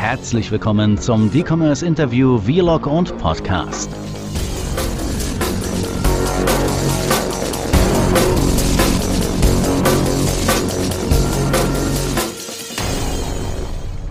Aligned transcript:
herzlich 0.00 0.50
willkommen 0.50 0.96
zum 0.96 1.30
D-Commerce 1.30 1.84
Interview 1.84 2.38
Vlog 2.38 2.86
und 2.86 3.18
Podcast. 3.18 3.90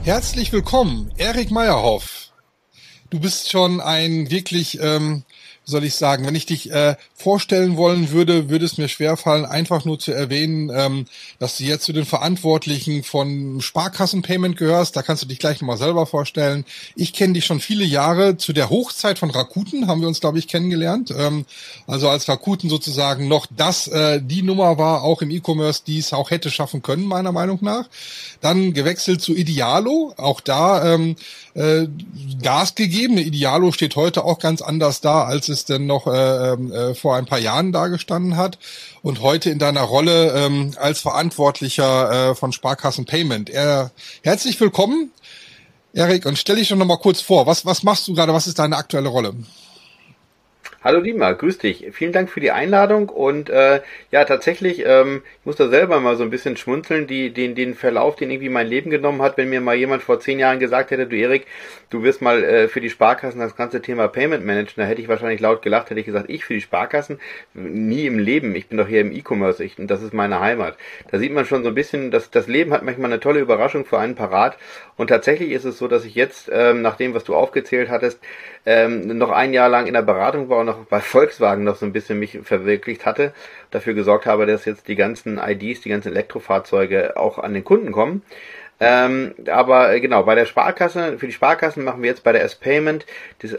Herzlich 0.04 0.54
willkommen, 0.54 1.12
Erik 1.18 1.50
Meyerhoff. 1.50 2.34
Du 3.10 3.20
bist 3.20 3.50
schon 3.50 3.82
ein 3.82 4.30
wirklich 4.30 4.80
ähm, 4.80 5.24
soll 5.70 5.84
ich 5.84 5.96
sagen, 5.96 6.26
wenn 6.26 6.36
ich 6.36 6.46
dich 6.46 6.72
äh, 6.72 6.96
vorstellen 7.14 7.78
wollen 7.78 8.12
würde, 8.12 8.50
würde 8.50 8.66
es 8.66 8.78
mir 8.78 8.88
schwerfallen, 8.88 9.46
einfach 9.46 9.86
nur 9.86 10.00
zu 10.00 10.12
erwähnen, 10.12 10.72
ähm, 10.74 11.06
dass 11.38 11.58
du 11.58 11.64
jetzt 11.64 11.86
zu 11.86 11.94
den 11.94 12.06
Verantwortlichen 12.06 13.04
von 13.04 13.62
Sparkassenpayment 13.62 14.58
gehörst. 14.58 14.96
Da 14.96 15.02
kannst 15.02 15.24
du 15.24 15.28
dich 15.28 15.40
gleich 15.40 15.62
nochmal 15.62 15.78
selber 15.78 16.05
vorstellen. 16.05 16.66
Ich 16.96 17.13
kenne 17.13 17.34
dich 17.34 17.46
schon 17.46 17.60
viele 17.60 17.86
Jahre. 17.86 18.38
Zu 18.38 18.54
der 18.54 18.70
Hochzeit 18.70 19.20
von 19.20 19.30
Rakuten 19.30 19.88
haben 19.88 20.02
wir 20.02 20.08
uns, 20.08 20.20
glaube 20.20 20.40
ich, 20.40 20.48
kennengelernt. 20.48 21.13
Ähm, 21.18 21.46
also 21.88 22.10
als 22.10 22.27
Rakuten 22.27 22.70
sozusagen 22.70 23.27
noch 23.27 23.48
das, 23.55 23.88
äh, 23.88 24.22
die 24.22 24.41
Nummer 24.41 24.77
war, 24.77 25.04
auch 25.04 25.22
im 25.22 25.30
E-Commerce, 25.30 25.84
die 25.86 25.99
es 25.99 26.13
auch 26.13 26.32
hätte 26.32 26.52
schaffen 26.52 26.82
können, 26.82 27.05
meiner 27.05 27.32
Meinung 27.32 27.60
nach. 27.62 27.90
Dann 28.41 28.74
gewechselt 28.74 29.22
zu 29.22 29.36
Idealo. 29.36 30.13
Auch 30.18 30.41
da 30.41 30.94
ähm, 30.94 31.16
äh, 31.54 31.88
Gas 32.41 32.76
gegeben. 32.76 33.18
Idealo 33.18 33.72
steht 33.72 33.96
heute 33.96 34.24
auch 34.24 34.40
ganz 34.40 34.62
anders 34.62 35.02
da, 35.02 35.24
als 35.24 35.49
es 35.49 35.59
denn 35.66 35.86
noch 35.86 36.08
äh, 36.08 36.54
ähm, 36.54 36.72
äh, 36.72 36.94
vor 36.95 37.16
ein 37.16 37.26
paar 37.26 37.40
Jahren 37.40 37.72
dagestanden 37.72 38.38
hat. 38.38 38.58
Und 39.02 39.22
heute 39.22 39.49
in 39.49 39.59
deiner 39.59 39.82
Rolle 39.82 40.34
ähm, 40.34 40.73
als 40.77 40.99
Verantwortlicher 40.99 42.32
äh, 42.32 42.35
von 42.35 42.52
Sparkassen 42.52 43.05
Payment. 43.05 43.49
Er, 43.49 43.91
herzlich 44.23 44.59
willkommen, 44.59 45.12
Erik, 45.94 46.26
und 46.26 46.38
stell 46.38 46.58
dich 46.58 46.70
doch 46.70 46.76
nochmal 46.76 46.99
kurz 46.99 47.22
vor. 47.22 47.48
Was, 47.48 47.66
was 47.66 47.84
machst 47.84 48.08
du 48.08 48.13
gerade? 48.13 48.34
Was 48.34 48.48
ist 48.48 48.59
deine 48.59 48.77
aktuelle 48.77 49.10
Rolle? 49.10 49.34
Hallo 50.82 51.02
Dima, 51.02 51.34
grüß 51.34 51.58
dich. 51.58 51.88
Vielen 51.91 52.13
Dank 52.13 52.30
für 52.30 52.40
die 52.40 52.52
Einladung 52.52 53.10
und 53.10 53.49
äh, 53.49 53.82
ja, 54.12 54.24
tatsächlich, 54.24 54.86
ähm, 54.86 55.24
ich 55.41 55.46
muss 55.46 55.58
da 55.58 55.68
selber 55.68 55.99
mal 55.99 56.16
so 56.16 56.24
ein 56.24 56.30
bisschen 56.30 56.55
schmunzeln, 56.55 57.05
die, 57.05 57.34
den, 57.34 57.54
den 57.54 57.76
Verlauf, 57.76 58.16
den 58.16 58.32
irgendwie 58.32 58.48
mein 58.48 58.66
Leben 58.66 58.90
genommen 58.90 59.21
hat, 59.21 59.36
wenn 59.36 59.49
mir 59.49 59.60
mal 59.60 59.76
jemand 59.76 60.04
vor 60.04 60.21
zehn 60.21 60.40
Jahren 60.40 60.58
gesagt 60.58 60.91
hätte, 60.91 61.05
du 61.05 61.18
Erik, 61.18 61.48
du 61.90 62.02
wirst 62.04 62.21
mal 62.21 62.46
äh, 62.46 62.68
für 62.70 62.80
die 62.80 62.90
Sparkassen 62.90 63.41
das 63.41 63.58
ganze 63.58 63.82
Thema 63.82 64.08
Payment 64.08 64.46
managen, 64.46 64.75
da 64.78 64.86
hätte 64.86 65.02
ich 65.02 65.09
wahrscheinlich 65.09 65.41
laut 65.41 65.63
gelacht, 65.63 65.90
hätte 65.90 66.00
ich 66.00 66.06
gesagt, 66.06 66.30
ich 66.30 66.46
für 66.46 66.53
die 66.53 66.62
Sparkassen? 66.62 67.19
Nie 67.53 68.06
im 68.06 68.18
Leben, 68.18 68.56
ich 68.56 68.69
bin 68.69 68.78
doch 68.78 68.88
hier 68.88 69.02
im 69.02 69.12
E-Commerce 69.12 69.62
ich, 69.62 69.78
und 69.80 69.88
das 69.88 70.02
ist 70.02 70.14
meine 70.14 70.40
Heimat. 70.40 70.78
Da 71.12 71.19
sieht 71.19 71.34
man 71.34 71.44
schon 71.44 71.64
so 71.64 71.69
ein 71.69 71.75
bisschen, 71.75 72.09
dass 72.09 72.31
das 72.31 72.47
Leben 72.47 72.72
hat 72.72 72.84
manchmal 72.84 73.12
eine 73.12 73.19
tolle 73.19 73.41
Überraschung 73.41 73.84
für 73.84 74.00
einen 74.00 74.16
parat 74.16 74.58
und 74.96 75.08
tatsächlich 75.08 75.52
ist 75.52 75.66
es 75.66 75.78
so, 75.78 75.90
dass 75.90 76.06
ich 76.06 76.16
jetzt, 76.16 76.50
ähm, 76.53 76.81
nach 76.81 76.96
dem, 76.96 77.14
was 77.14 77.25
du 77.25 77.36
aufgezählt 77.36 77.90
hattest, 77.90 78.22
ähm, 78.66 79.18
noch 79.18 79.31
ein 79.31 79.53
Jahr 79.53 79.69
lang 79.69 79.88
in 79.88 79.94
der 79.94 80.02
Beratung 80.02 80.50
war 80.50 80.59
und 80.59 80.68
noch 80.68 80.85
bei 80.85 81.00
Volkswagen 81.00 81.63
noch 81.63 81.75
so 81.75 81.85
ein 81.85 81.94
bisschen 81.94 82.19
mich 82.19 82.40
verwirklicht 82.44 83.06
hatte, 83.06 83.34
dafür 83.72 83.94
gesorgt 83.94 84.25
habe, 84.25 84.46
dass 84.46 84.66
jetzt 84.66 84.88
die 84.88 84.96
ganzen 84.96 85.38
IDs, 85.38 85.81
die 85.81 85.90
ganzen 85.90 86.09
Elektrofahrzeuge 86.09 87.18
auch 87.18 87.40
an 87.40 87.53
den 87.53 87.63
Kunden 87.63 87.91
kommen. 87.91 88.22
Ähm, 88.81 89.34
aber 89.47 89.94
äh, 89.94 90.00
genau, 90.00 90.24
bei 90.24 90.35
der 90.35 90.46
Sparkasse, 90.46 91.18
für 91.18 91.25
die 91.25 91.34
Sparkassen 91.34 91.84
machen 91.84 92.02
wir 92.02 92.09
jetzt 92.09 92.24
bei 92.24 92.31
der 92.31 92.44
S-Payment 92.44 93.06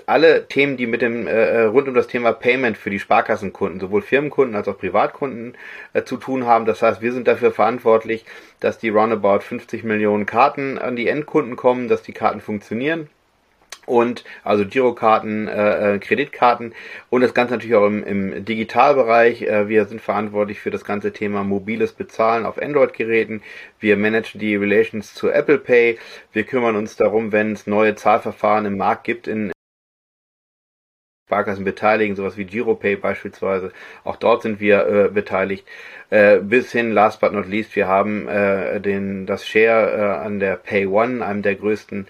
alle 0.07 0.47
Themen, 0.49 0.79
die 0.79 0.87
mit 0.87 1.03
dem 1.03 1.27
äh, 1.27 1.31
äh, 1.31 1.63
rund 1.65 1.89
um 1.89 1.95
das 1.95 2.07
Thema 2.07 2.33
Payment 2.33 2.79
für 2.79 2.89
die 2.89 2.99
Sparkassenkunden, 2.99 3.81
sowohl 3.81 4.01
Firmenkunden 4.01 4.57
als 4.57 4.67
auch 4.67 4.79
Privatkunden 4.79 5.59
äh, 5.93 6.05
zu 6.05 6.17
tun 6.17 6.47
haben. 6.47 6.65
Das 6.65 6.81
heißt, 6.81 7.03
wir 7.03 7.13
sind 7.13 7.29
dafür 7.29 7.53
verantwortlich, 7.53 8.25
dass 8.61 8.79
die 8.79 8.89
roundabout 8.89 9.41
50 9.41 9.85
Millionen 9.85 10.25
Karten 10.25 10.79
an 10.79 10.97
die 10.97 11.09
Endkunden 11.09 11.55
kommen, 11.55 11.89
dass 11.89 12.03
die 12.03 12.13
Karten 12.13 12.41
funktionieren 12.41 13.11
und 13.91 14.25
also 14.45 14.65
Girokarten, 14.65 15.49
äh, 15.49 15.97
äh, 15.97 15.99
Kreditkarten 15.99 16.75
und 17.11 17.21
das 17.23 17.35
Ganze 17.35 17.55
natürlich 17.55 17.77
auch 17.77 17.87
im, 17.87 18.05
im 18.05 18.45
Digitalbereich. 18.45 19.43
Äh, 19.43 19.69
wir 19.69 19.85
sind 19.87 20.01
verantwortlich 20.01 20.61
für 20.61 20.71
das 20.71 20.85
ganze 20.85 21.13
Thema 21.13 21.43
mobiles 21.43 21.93
Bezahlen 21.93 22.47
auf 22.47 22.63
Android-Geräten. 22.63 23.43
Wir 23.81 23.97
managen 23.97 24.41
die 24.41 24.57
Relations 24.57 25.13
zu 25.13 25.29
Apple 25.31 25.59
Pay. 25.59 25.99
Wir 26.33 26.45
kümmern 26.45 26.77
uns 26.77 26.97
darum, 26.97 27.33
wenn 27.33 27.53
es 27.53 27.67
neue 27.67 27.97
Zahlverfahren 27.97 28.65
im 28.65 28.77
Markt 28.77 29.05
gibt 29.05 29.27
in 29.27 29.53
Sparkassen 31.31 31.65
beteiligen, 31.65 32.17
sowas 32.17 32.37
wie 32.37 32.45
Giropay 32.45 32.97
beispielsweise. 32.97 33.73
Auch 34.03 34.17
dort 34.17 34.43
sind 34.43 34.59
wir 34.59 34.87
äh, 34.87 35.09
beteiligt. 35.09 35.65
Äh, 36.11 36.39
bis 36.39 36.73
hin, 36.73 36.91
last 36.91 37.21
but 37.21 37.33
not 37.33 37.47
least, 37.47 37.77
wir 37.77 37.87
haben 37.87 38.27
äh, 38.27 38.81
den, 38.81 39.27
das 39.27 39.47
Share 39.47 39.93
äh, 39.93 40.27
an 40.27 40.41
der 40.41 40.57
Pay 40.57 40.87
One, 40.87 41.25
einem 41.25 41.43
der 41.43 41.55
größten 41.55 42.09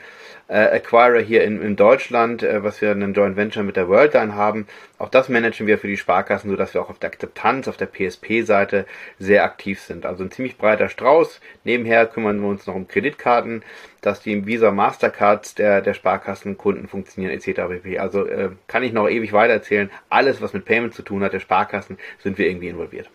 äh, 0.50 0.76
Acquirer 0.76 1.20
hier 1.20 1.44
in, 1.44 1.62
in 1.62 1.76
Deutschland, 1.76 2.42
äh, 2.42 2.62
was 2.62 2.80
wir 2.80 2.90
einen 2.90 3.14
Joint 3.14 3.36
Venture 3.36 3.62
mit 3.62 3.76
der 3.76 3.88
Worldline 3.88 4.34
haben. 4.34 4.66
Auch 4.98 5.08
das 5.08 5.28
managen 5.28 5.66
wir 5.66 5.78
für 5.78 5.86
die 5.86 5.96
Sparkassen, 5.96 6.50
sodass 6.50 6.74
wir 6.74 6.82
auch 6.82 6.90
auf 6.90 6.98
der 6.98 7.10
Akzeptanz, 7.10 7.68
auf 7.68 7.76
der 7.76 7.86
PSP-Seite 7.86 8.84
sehr 9.18 9.44
aktiv 9.44 9.80
sind. 9.80 10.04
Also 10.04 10.24
ein 10.24 10.32
ziemlich 10.32 10.58
breiter 10.58 10.88
Strauß. 10.88 11.40
Nebenher 11.64 12.06
kümmern 12.06 12.40
wir 12.40 12.48
uns 12.48 12.66
noch 12.66 12.74
um 12.74 12.88
Kreditkarten, 12.88 13.62
dass 14.00 14.20
die 14.20 14.46
Visa 14.46 14.72
Mastercards 14.72 15.54
der, 15.54 15.82
der 15.82 15.94
Sparkassenkunden 15.94 16.88
funktionieren 16.88 17.32
etc. 17.32 17.98
Also 17.98 18.26
äh, 18.26 18.50
kann 18.66 18.82
ich 18.82 18.92
noch 18.92 19.08
ewig 19.08 19.32
weiter 19.32 19.52
erzählen. 19.52 19.90
Alles, 20.08 20.42
was 20.42 20.52
mit 20.52 20.64
Payment 20.64 20.94
zu 20.94 21.02
tun 21.02 21.22
hat, 21.22 21.32
der 21.32 21.40
Sparkassen, 21.40 21.96
sind 22.18 22.38
wir 22.38 22.48
irgendwie 22.48 22.68
involviert. 22.68 23.08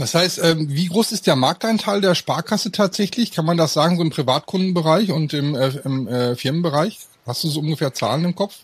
Das 0.00 0.14
heißt, 0.14 0.40
ähm, 0.42 0.66
wie 0.70 0.86
groß 0.86 1.12
ist 1.12 1.26
der 1.26 1.36
Markteinteil 1.36 2.00
der 2.00 2.14
Sparkasse 2.14 2.72
tatsächlich? 2.72 3.32
Kann 3.32 3.44
man 3.44 3.58
das 3.58 3.74
sagen, 3.74 3.98
so 3.98 4.02
im 4.02 4.08
Privatkundenbereich 4.08 5.12
und 5.12 5.34
im, 5.34 5.54
äh, 5.54 5.68
im 5.84 6.08
äh, 6.08 6.36
Firmenbereich? 6.36 7.00
Hast 7.26 7.44
du 7.44 7.48
so 7.48 7.60
ungefähr 7.60 7.92
Zahlen 7.92 8.24
im 8.24 8.34
Kopf? 8.34 8.60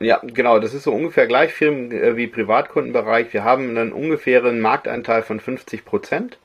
Ja, 0.00 0.22
genau, 0.22 0.58
das 0.58 0.72
ist 0.72 0.84
so 0.84 0.92
ungefähr 0.92 1.26
gleich 1.26 1.52
Firmen 1.52 1.92
äh, 1.92 2.16
wie 2.16 2.28
Privatkundenbereich. 2.28 3.30
Wir 3.34 3.44
haben 3.44 3.68
einen 3.68 3.92
ungefähren 3.92 4.60
Markteinteil 4.60 5.22
von 5.22 5.38
50 5.38 5.84
Prozent. 5.84 6.38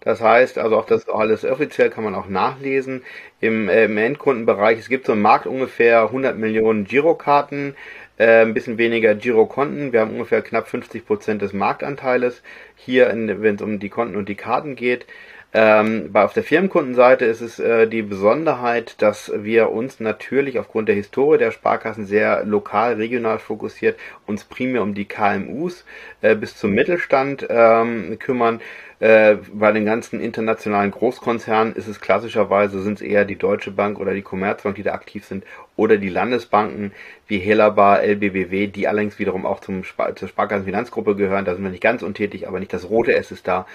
Das 0.00 0.22
heißt, 0.22 0.56
also 0.56 0.78
auch 0.78 0.86
das 0.86 1.06
alles 1.10 1.44
offiziell 1.44 1.90
kann 1.90 2.04
man 2.04 2.14
auch 2.14 2.28
nachlesen. 2.28 3.02
Im, 3.40 3.68
äh, 3.68 3.84
im 3.84 3.98
Endkundenbereich, 3.98 4.78
es 4.78 4.88
gibt 4.88 5.04
so 5.04 5.12
im 5.12 5.20
Markt 5.20 5.46
ungefähr 5.46 6.04
100 6.04 6.38
Millionen 6.38 6.84
Girokarten, 6.84 7.76
äh, 8.20 8.42
ein 8.42 8.52
bisschen 8.52 8.76
weniger 8.76 9.14
Girokonten. 9.14 9.92
Wir 9.92 10.00
haben 10.00 10.12
ungefähr 10.12 10.42
knapp 10.42 10.68
50 10.68 11.06
Prozent 11.06 11.40
des 11.40 11.54
Marktanteiles 11.54 12.42
hier, 12.76 13.08
wenn 13.08 13.54
es 13.54 13.62
um 13.62 13.78
die 13.78 13.88
Konten 13.88 14.16
und 14.16 14.28
die 14.28 14.34
Karten 14.34 14.76
geht. 14.76 15.06
Ähm, 15.52 16.12
bei, 16.12 16.22
auf 16.22 16.34
der 16.34 16.44
Firmenkundenseite 16.44 17.24
ist 17.24 17.40
es 17.40 17.58
äh, 17.58 17.88
die 17.88 18.02
Besonderheit, 18.02 19.00
dass 19.02 19.32
wir 19.34 19.70
uns 19.70 19.98
natürlich 19.98 20.58
aufgrund 20.58 20.88
der 20.88 20.94
Historie 20.94 21.38
der 21.38 21.50
Sparkassen 21.50 22.04
sehr 22.04 22.44
lokal, 22.44 22.94
regional 22.94 23.38
fokussiert, 23.38 23.98
uns 24.26 24.44
primär 24.44 24.82
um 24.82 24.94
die 24.94 25.06
KMUs 25.06 25.84
äh, 26.20 26.36
bis 26.36 26.56
zum 26.56 26.72
Mittelstand 26.72 27.46
ähm, 27.48 28.18
kümmern. 28.20 28.60
Äh, 29.00 29.38
bei 29.54 29.72
den 29.72 29.86
ganzen 29.86 30.20
internationalen 30.20 30.90
Großkonzernen 30.90 31.74
ist 31.74 31.88
es 31.88 32.02
klassischerweise, 32.02 32.82
sind 32.82 33.00
es 33.00 33.02
eher 33.02 33.24
die 33.24 33.36
Deutsche 33.36 33.70
Bank 33.70 33.98
oder 33.98 34.12
die 34.12 34.20
Commerzbank, 34.20 34.76
die 34.76 34.82
da 34.82 34.92
aktiv 34.92 35.24
sind, 35.24 35.44
oder 35.74 35.96
die 35.96 36.10
Landesbanken 36.10 36.92
wie 37.26 37.38
Helaba, 37.38 37.96
LBBW, 37.96 38.66
die 38.66 38.86
allerdings 38.88 39.18
wiederum 39.18 39.46
auch 39.46 39.60
zum 39.60 39.84
Spar 39.84 40.14
zur 40.16 40.28
Sparkassenfinanzgruppe 40.28 41.16
gehören. 41.16 41.46
Da 41.46 41.54
sind 41.54 41.64
wir 41.64 41.70
nicht 41.70 41.82
ganz 41.82 42.02
untätig, 42.02 42.46
aber 42.46 42.60
nicht 42.60 42.74
das 42.74 42.90
rote 42.90 43.14
S 43.14 43.32
ist 43.32 43.48
da. 43.48 43.66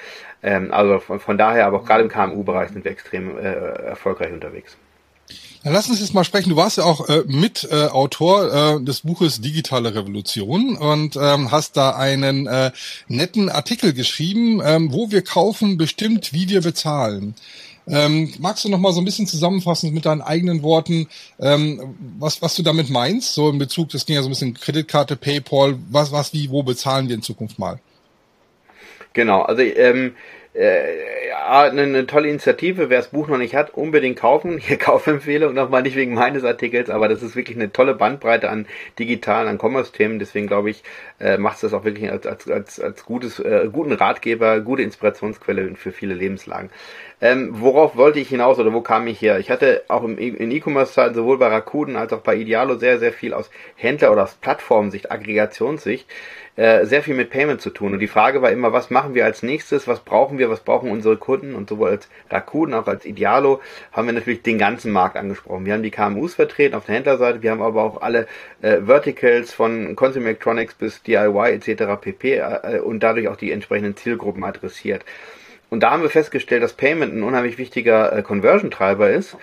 Ähm, 0.44 0.72
also 0.72 1.00
von, 1.00 1.20
von, 1.20 1.40
daher, 1.40 1.66
aber 1.66 1.78
auch 1.80 1.86
gerade 1.86 2.04
im 2.04 2.10
KMU-Bereich 2.10 2.70
sind 2.70 2.86
wir 2.86 2.92
extrem 2.92 3.36
äh, 3.40 3.42
erfolgreich 3.42 4.32
unterwegs. 4.32 4.78
Dann 5.66 5.74
lass 5.74 5.90
uns 5.90 6.00
jetzt 6.00 6.14
mal 6.14 6.24
sprechen. 6.24 6.52
Du 6.52 6.58
warst 6.58 6.78
ja 6.78 6.84
auch 6.84 7.10
äh, 7.10 7.24
Mitautor 7.26 8.54
äh, 8.54 8.76
äh, 8.76 8.84
des 8.84 9.02
Buches 9.02 9.42
Digitale 9.42 9.96
Revolution 9.96 10.78
und 10.78 11.16
ähm, 11.16 11.50
hast 11.50 11.76
da 11.76 11.96
einen 11.96 12.46
äh, 12.46 12.70
netten 13.08 13.50
Artikel 13.50 13.94
geschrieben, 13.94 14.62
ähm, 14.64 14.94
wo 14.94 15.10
wir 15.10 15.24
kaufen 15.24 15.78
bestimmt, 15.78 16.34
wie 16.34 16.50
wir 16.50 16.62
bezahlen. 16.62 17.34
Ähm, 17.88 18.32
magst 18.38 18.64
du 18.64 18.70
noch 18.70 18.78
mal 18.78 18.94
so 18.94 19.02
ein 19.02 19.06
bisschen 19.06 19.26
zusammenfassen 19.26 19.92
mit 19.92 20.06
deinen 20.06 20.22
eigenen 20.22 20.62
Worten, 20.62 21.08
ähm, 21.40 21.96
was, 22.20 22.44
was 22.44 22.54
du 22.54 22.62
damit 22.62 22.92
meinst? 22.92 23.34
So 23.34 23.50
in 23.50 23.58
Bezug, 23.58 23.90
das 23.90 24.06
ging 24.06 24.18
ja 24.18 24.22
so 24.22 24.28
ein 24.28 24.34
bisschen 24.34 24.54
Kreditkarte, 24.54 25.16
PayPal, 25.16 25.80
was, 25.90 26.12
was, 26.12 26.32
wie, 26.32 26.52
wo 26.52 26.62
bezahlen 26.62 27.08
wir 27.08 27.16
in 27.16 27.24
Zukunft 27.24 27.58
mal? 27.58 27.80
Genau, 29.14 29.42
also 29.42 29.64
ähm, 29.64 30.14
äh, 30.56 31.28
ja, 31.30 31.64
eine, 31.64 31.84
eine, 31.84 32.08
tolle 32.08 32.30
Initiative. 32.30 32.90
Wer 32.90 33.00
das 33.00 33.10
Buch 33.10 33.28
noch 33.28 33.38
nicht 33.38 33.56
hat, 33.56 33.74
unbedingt 33.74 34.18
kaufen. 34.18 34.58
Hier 34.60 34.78
Kaufempfehlung 34.78 35.54
nochmal 35.54 35.82
nicht 35.82 35.96
wegen 35.96 36.14
meines 36.14 36.44
Artikels, 36.44 36.90
aber 36.90 37.08
das 37.08 37.22
ist 37.22 37.36
wirklich 37.36 37.58
eine 37.58 37.72
tolle 37.72 37.94
Bandbreite 37.94 38.50
an 38.50 38.66
digitalen, 38.98 39.48
an 39.48 39.58
Commerce-Themen. 39.58 40.20
Deswegen 40.20 40.48
glaube 40.48 40.70
ich, 40.70 40.84
äh, 41.20 41.38
macht 41.38 41.56
es 41.56 41.62
das 41.62 41.74
auch 41.74 41.84
wirklich 41.84 42.10
als, 42.10 42.26
als, 42.26 42.50
als, 42.50 42.80
als 42.80 43.06
gutes, 43.06 43.40
äh, 43.40 43.70
guten 43.72 43.92
Ratgeber, 43.92 44.62
gute 44.62 44.84
Inspirationsquelle 44.84 45.76
für 45.76 45.92
viele 45.92 46.14
Lebenslagen. 46.14 46.70
Ähm, 47.22 47.50
worauf 47.54 47.96
wollte 47.96 48.20
ich 48.20 48.30
hinaus 48.30 48.60
oder 48.60 48.74
wo 48.74 48.82
kam 48.82 49.08
ich 49.08 49.22
her? 49.22 49.40
Ich 49.40 49.50
hatte 49.50 49.84
auch 49.88 50.04
im, 50.04 50.20
e- 50.20 50.28
in 50.28 50.52
E-Commerce-Zeiten 50.52 51.16
sowohl 51.16 51.38
bei 51.38 51.48
Rakuten 51.48 51.96
als 51.96 52.12
auch 52.12 52.20
bei 52.20 52.36
Idealo 52.36 52.76
sehr, 52.76 53.00
sehr 53.00 53.14
viel 53.14 53.34
aus 53.34 53.50
Händler- 53.76 54.12
oder 54.12 54.24
aus 54.24 54.36
Plattformsicht, 54.36 55.12
Aggregationssicht 55.12 56.08
äh, 56.56 56.86
sehr 56.86 57.04
viel 57.04 57.16
mit 57.16 57.30
Payment 57.30 57.62
zu 57.62 57.70
tun. 57.70 57.94
Und 57.94 58.00
die 58.00 58.08
Frage 58.08 58.42
war 58.42 58.52
immer, 58.52 58.72
was 58.72 58.90
machen 58.90 59.14
wir 59.14 59.26
als 59.26 59.44
nächstes, 59.44 59.88
was 59.88 60.00
brauchen 60.00 60.38
wir, 60.38 60.50
was 60.50 60.62
brauchen 60.62 60.90
unsere 60.90 61.18
Kunden? 61.18 61.54
Und 61.54 61.70
sowohl 61.70 61.90
als 61.90 62.08
Rakuten, 62.30 62.74
auch 62.74 62.88
als 62.88 63.06
Idealo 63.06 63.62
haben 63.92 64.08
wir 64.08 64.14
natürlich 64.14 64.42
den 64.42 64.58
ganzen 64.58 64.92
Markt 64.92 65.18
angesprochen. 65.18 65.66
Wir 65.66 65.74
haben 65.74 65.84
die 65.84 65.92
KMUs 65.92 66.36
vertreten 66.36 66.76
auf 66.76 66.86
der 66.86 66.96
Händlerseite, 66.96 67.42
wir 67.42 67.52
haben 67.52 67.62
aber 67.62 67.84
auch 67.84 68.02
alle 68.02 68.28
äh, 68.62 68.82
Verticals 68.86 69.54
von 69.54 69.96
Consumer 69.96 70.28
Electronics 70.28 70.76
bis 70.76 71.04
DIY 71.04 71.52
etc. 71.54 71.84
pp. 72.00 72.38
Äh, 72.38 72.80
und 72.80 73.02
dadurch 73.02 73.28
auch 73.28 73.36
die 73.36 73.52
entsprechenden 73.52 73.98
Zielgruppen 73.98 74.44
adressiert. 74.44 75.04
Und 75.70 75.82
da 75.82 75.92
haben 75.92 76.04
wir 76.04 76.10
festgestellt, 76.10 76.64
dass 76.64 76.74
Payment 76.74 77.14
ein 77.14 77.24
unheimlich 77.24 77.58
wichtiger 77.58 78.16
äh, 78.16 78.22
Conversion-Treiber 78.22 79.10
ist 79.10 79.36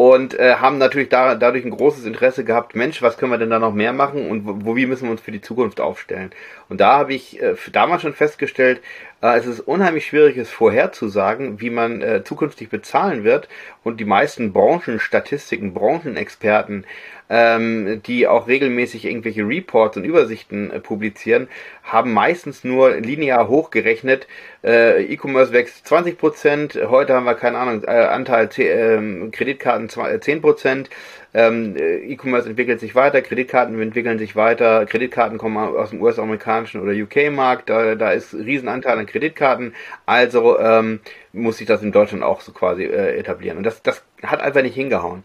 und 0.00 0.38
äh, 0.38 0.54
haben 0.54 0.78
natürlich 0.78 1.08
da, 1.08 1.34
dadurch 1.34 1.64
ein 1.64 1.72
großes 1.72 2.04
Interesse 2.04 2.44
gehabt, 2.44 2.76
Mensch, 2.76 3.02
was 3.02 3.18
können 3.18 3.32
wir 3.32 3.38
denn 3.38 3.50
da 3.50 3.58
noch 3.58 3.74
mehr 3.74 3.92
machen 3.92 4.30
und 4.30 4.64
wo, 4.64 4.76
wie 4.76 4.86
müssen 4.86 5.06
wir 5.06 5.10
uns 5.10 5.20
für 5.20 5.32
die 5.32 5.40
Zukunft 5.40 5.80
aufstellen? 5.80 6.30
Und 6.68 6.80
da 6.80 6.98
habe 6.98 7.14
ich 7.14 7.42
äh, 7.42 7.56
damals 7.72 8.02
schon 8.02 8.14
festgestellt, 8.14 8.80
äh, 9.22 9.36
es 9.36 9.46
ist 9.46 9.58
unheimlich 9.58 10.06
schwierig, 10.06 10.36
es 10.36 10.50
vorherzusagen, 10.50 11.60
wie 11.60 11.70
man 11.70 12.00
äh, 12.00 12.22
zukünftig 12.22 12.68
bezahlen 12.68 13.24
wird 13.24 13.48
und 13.82 13.98
die 13.98 14.04
meisten 14.04 14.52
Branchenstatistiken, 14.52 15.74
Branchenexperten 15.74 16.86
ähm, 17.30 18.02
die 18.06 18.26
auch 18.26 18.48
regelmäßig 18.48 19.04
irgendwelche 19.04 19.46
Reports 19.46 19.96
und 19.96 20.04
Übersichten 20.04 20.70
äh, 20.70 20.80
publizieren, 20.80 21.48
haben 21.82 22.12
meistens 22.12 22.64
nur 22.64 22.96
linear 22.96 23.48
hochgerechnet, 23.48 24.26
äh, 24.64 25.04
E-Commerce 25.04 25.52
wächst 25.52 25.86
20%, 25.86 26.88
heute 26.88 27.14
haben 27.14 27.24
wir 27.24 27.34
keine 27.34 27.58
Ahnung, 27.58 27.84
äh, 27.84 27.90
Anteil 27.90 28.48
äh, 28.56 29.30
Kreditkarten 29.30 29.88
10%, 29.88 30.86
ähm, 31.34 31.76
äh, 31.76 31.98
E-Commerce 31.98 32.48
entwickelt 32.48 32.80
sich 32.80 32.94
weiter, 32.94 33.20
Kreditkarten 33.20 33.80
entwickeln 33.80 34.18
sich 34.18 34.34
weiter, 34.34 34.86
Kreditkarten 34.86 35.38
kommen 35.38 35.58
aus 35.58 35.90
dem 35.90 36.00
US-amerikanischen 36.00 36.80
oder 36.80 36.92
UK-Markt, 36.92 37.68
da, 37.68 37.94
da 37.94 38.12
ist 38.12 38.34
Riesenanteil 38.34 38.98
an 38.98 39.06
Kreditkarten, 39.06 39.74
also 40.06 40.58
ähm, 40.58 41.00
muss 41.32 41.58
sich 41.58 41.66
das 41.66 41.82
in 41.82 41.92
Deutschland 41.92 42.24
auch 42.24 42.40
so 42.40 42.52
quasi 42.52 42.84
äh, 42.84 43.18
etablieren. 43.18 43.58
Und 43.58 43.64
das, 43.64 43.82
das 43.82 44.02
hat 44.22 44.40
einfach 44.40 44.62
nicht 44.62 44.74
hingehauen. 44.74 45.22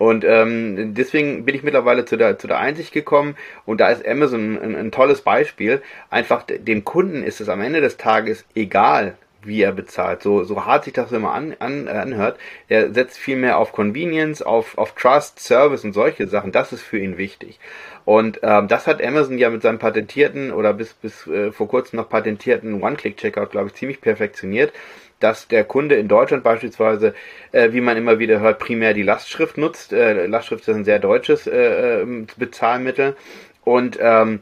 Und 0.00 0.24
ähm, 0.24 0.94
deswegen 0.94 1.44
bin 1.44 1.54
ich 1.54 1.62
mittlerweile 1.62 2.06
zu 2.06 2.16
der, 2.16 2.38
zu 2.38 2.46
der 2.46 2.58
Einsicht 2.58 2.90
gekommen 2.90 3.36
und 3.66 3.82
da 3.82 3.90
ist 3.90 4.08
Amazon 4.08 4.58
ein, 4.58 4.74
ein 4.74 4.90
tolles 4.90 5.20
Beispiel. 5.20 5.82
Einfach 6.08 6.42
dem 6.42 6.86
Kunden 6.86 7.22
ist 7.22 7.42
es 7.42 7.50
am 7.50 7.60
Ende 7.60 7.82
des 7.82 7.98
Tages 7.98 8.46
egal, 8.54 9.18
wie 9.42 9.60
er 9.60 9.72
bezahlt. 9.72 10.22
So, 10.22 10.42
so 10.42 10.64
hart 10.64 10.84
sich 10.84 10.94
das 10.94 11.12
immer 11.12 11.34
an, 11.34 11.54
an, 11.58 11.86
anhört. 11.86 12.38
Er 12.68 12.94
setzt 12.94 13.18
viel 13.18 13.36
mehr 13.36 13.58
auf 13.58 13.72
Convenience, 13.72 14.40
auf, 14.40 14.78
auf 14.78 14.94
Trust, 14.94 15.38
Service 15.38 15.84
und 15.84 15.92
solche 15.92 16.26
Sachen. 16.28 16.50
Das 16.50 16.72
ist 16.72 16.80
für 16.80 16.98
ihn 16.98 17.18
wichtig. 17.18 17.60
Und 18.06 18.40
ähm, 18.42 18.68
das 18.68 18.86
hat 18.86 19.04
Amazon 19.04 19.36
ja 19.36 19.50
mit 19.50 19.60
seinem 19.60 19.78
patentierten 19.78 20.50
oder 20.50 20.72
bis, 20.72 20.94
bis 20.94 21.26
äh, 21.26 21.52
vor 21.52 21.68
kurzem 21.68 21.98
noch 21.98 22.08
patentierten 22.08 22.82
One-Click-Checkout, 22.82 23.50
glaube 23.50 23.66
ich, 23.66 23.74
ziemlich 23.74 24.00
perfektioniert 24.00 24.72
dass 25.20 25.46
der 25.48 25.64
Kunde 25.64 25.94
in 25.94 26.08
Deutschland 26.08 26.42
beispielsweise, 26.42 27.14
äh, 27.52 27.72
wie 27.72 27.80
man 27.80 27.96
immer 27.96 28.18
wieder 28.18 28.40
hört, 28.40 28.58
primär 28.58 28.94
die 28.94 29.02
Lastschrift 29.02 29.58
nutzt. 29.58 29.92
Äh, 29.92 30.26
Lastschrift 30.26 30.66
ist 30.66 30.74
ein 30.74 30.84
sehr 30.84 30.98
deutsches 30.98 31.46
äh, 31.46 32.00
ähm, 32.00 32.26
Bezahlmittel 32.36 33.16
und 33.62 33.98
ähm, 34.00 34.40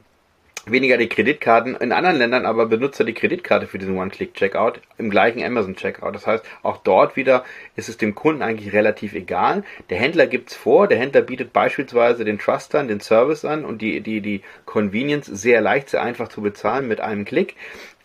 weniger 0.71 0.97
die 0.97 1.09
Kreditkarten. 1.09 1.77
In 1.77 1.93
anderen 1.93 2.17
Ländern 2.17 2.47
aber 2.47 2.67
benutzt 2.67 3.01
er 3.01 3.07
die 3.07 3.15
Kreditkarte 3.15 3.67
für 3.67 3.79
diesen 3.79 3.97
One-Click-Checkout 3.97 4.81
im 4.99 5.11
gleichen 5.11 5.43
Amazon-Checkout. 5.43 6.15
Das 6.15 6.27
heißt, 6.27 6.45
auch 6.63 6.79
dort 6.79 7.17
wieder 7.17 7.45
ist 7.77 7.89
es 7.89 7.97
dem 7.97 8.15
Kunden 8.15 8.43
eigentlich 8.43 8.73
relativ 8.73 9.15
egal. 9.15 9.65
Der 9.91 9.99
Händler 9.99 10.27
gibt's 10.27 10.55
vor, 10.55 10.87
der 10.87 10.99
Händler 10.99 11.23
bietet 11.23 11.53
beispielsweise 11.53 12.25
den 12.25 12.39
Trust 12.39 12.75
an, 12.75 12.89
den 12.89 13.01
Service 13.01 13.45
an 13.45 13.65
und 13.65 13.83
die, 13.83 14.01
die, 14.01 14.21
die 14.21 14.43
Convenience 14.65 15.27
sehr 15.27 15.61
leicht, 15.61 15.91
sehr 15.91 16.03
einfach 16.03 16.29
zu 16.29 16.43
bezahlen 16.43 16.89
mit 16.89 17.01
einem 17.01 17.25
Klick 17.25 17.57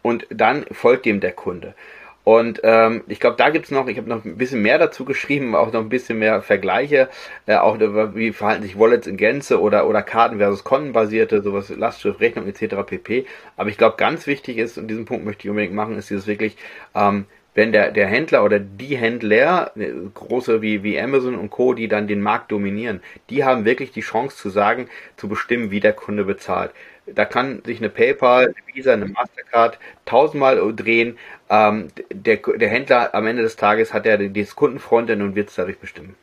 und 0.01 0.27
dann 0.29 0.65
folgt 0.71 1.05
dem 1.05 1.19
der 1.19 1.31
Kunde. 1.31 1.75
Und 2.23 2.61
ähm, 2.63 3.03
ich 3.07 3.19
glaube, 3.19 3.35
da 3.37 3.49
gibt's 3.49 3.69
noch, 3.69 3.87
ich 3.87 3.97
habe 3.97 4.07
noch 4.07 4.23
ein 4.23 4.37
bisschen 4.37 4.61
mehr 4.61 4.77
dazu 4.77 5.03
geschrieben, 5.03 5.55
auch 5.55 5.73
noch 5.73 5.81
ein 5.81 5.89
bisschen 5.89 6.19
mehr 6.19 6.41
Vergleiche, 6.41 7.09
äh, 7.47 7.55
auch 7.55 7.77
wie 8.15 8.31
verhalten 8.31 8.63
sich 8.63 8.79
Wallets 8.79 9.07
in 9.07 9.17
Gänze 9.17 9.59
oder, 9.59 9.87
oder 9.89 10.01
Karten 10.01 10.37
versus 10.37 10.63
Kontenbasierte, 10.63 11.41
sowas 11.41 11.69
Lastschrift, 11.69 12.21
Rechnung 12.21 12.47
etc. 12.47 12.75
pp. 12.85 13.25
Aber 13.57 13.69
ich 13.69 13.77
glaube, 13.77 13.97
ganz 13.97 14.25
wichtig 14.25 14.57
ist, 14.57 14.77
und 14.77 14.87
diesen 14.87 15.05
Punkt 15.05 15.25
möchte 15.25 15.45
ich 15.45 15.49
unbedingt 15.49 15.73
machen, 15.75 15.97
ist 15.97 16.09
dieses 16.09 16.27
wirklich, 16.27 16.55
ähm, 16.95 17.25
wenn 17.55 17.71
der, 17.71 17.91
der 17.91 18.07
Händler 18.07 18.43
oder 18.43 18.59
die 18.59 18.95
Händler, 18.95 19.71
äh, 19.75 19.91
große 20.13 20.61
wie, 20.61 20.81
wie 20.81 20.99
Amazon 20.99 21.35
und 21.35 21.49
Co., 21.49 21.73
die 21.73 21.89
dann 21.89 22.07
den 22.07 22.21
Markt 22.21 22.51
dominieren, 22.51 23.01
die 23.29 23.43
haben 23.43 23.65
wirklich 23.65 23.91
die 23.91 24.01
Chance 24.01 24.37
zu 24.37 24.49
sagen, 24.49 24.87
zu 25.17 25.27
bestimmen, 25.27 25.71
wie 25.71 25.81
der 25.81 25.93
Kunde 25.93 26.23
bezahlt. 26.23 26.71
Da 27.05 27.25
kann 27.25 27.61
sich 27.65 27.79
eine 27.79 27.89
PayPal, 27.89 28.45
eine 28.45 28.55
Visa, 28.73 28.93
eine 28.93 29.05
Mastercard 29.05 29.77
tausendmal 30.05 30.73
drehen. 30.73 31.17
Ähm, 31.49 31.89
der, 32.11 32.37
der 32.37 32.69
Händler 32.69 33.13
am 33.13 33.27
Ende 33.27 33.43
des 33.43 33.55
Tages 33.55 33.93
hat 33.93 34.05
ja 34.05 34.17
das 34.17 34.55
Kundenfrontend 34.55 35.21
und 35.21 35.35
wird 35.35 35.49
es 35.49 35.55
dadurch 35.55 35.79
bestimmen. 35.79 36.15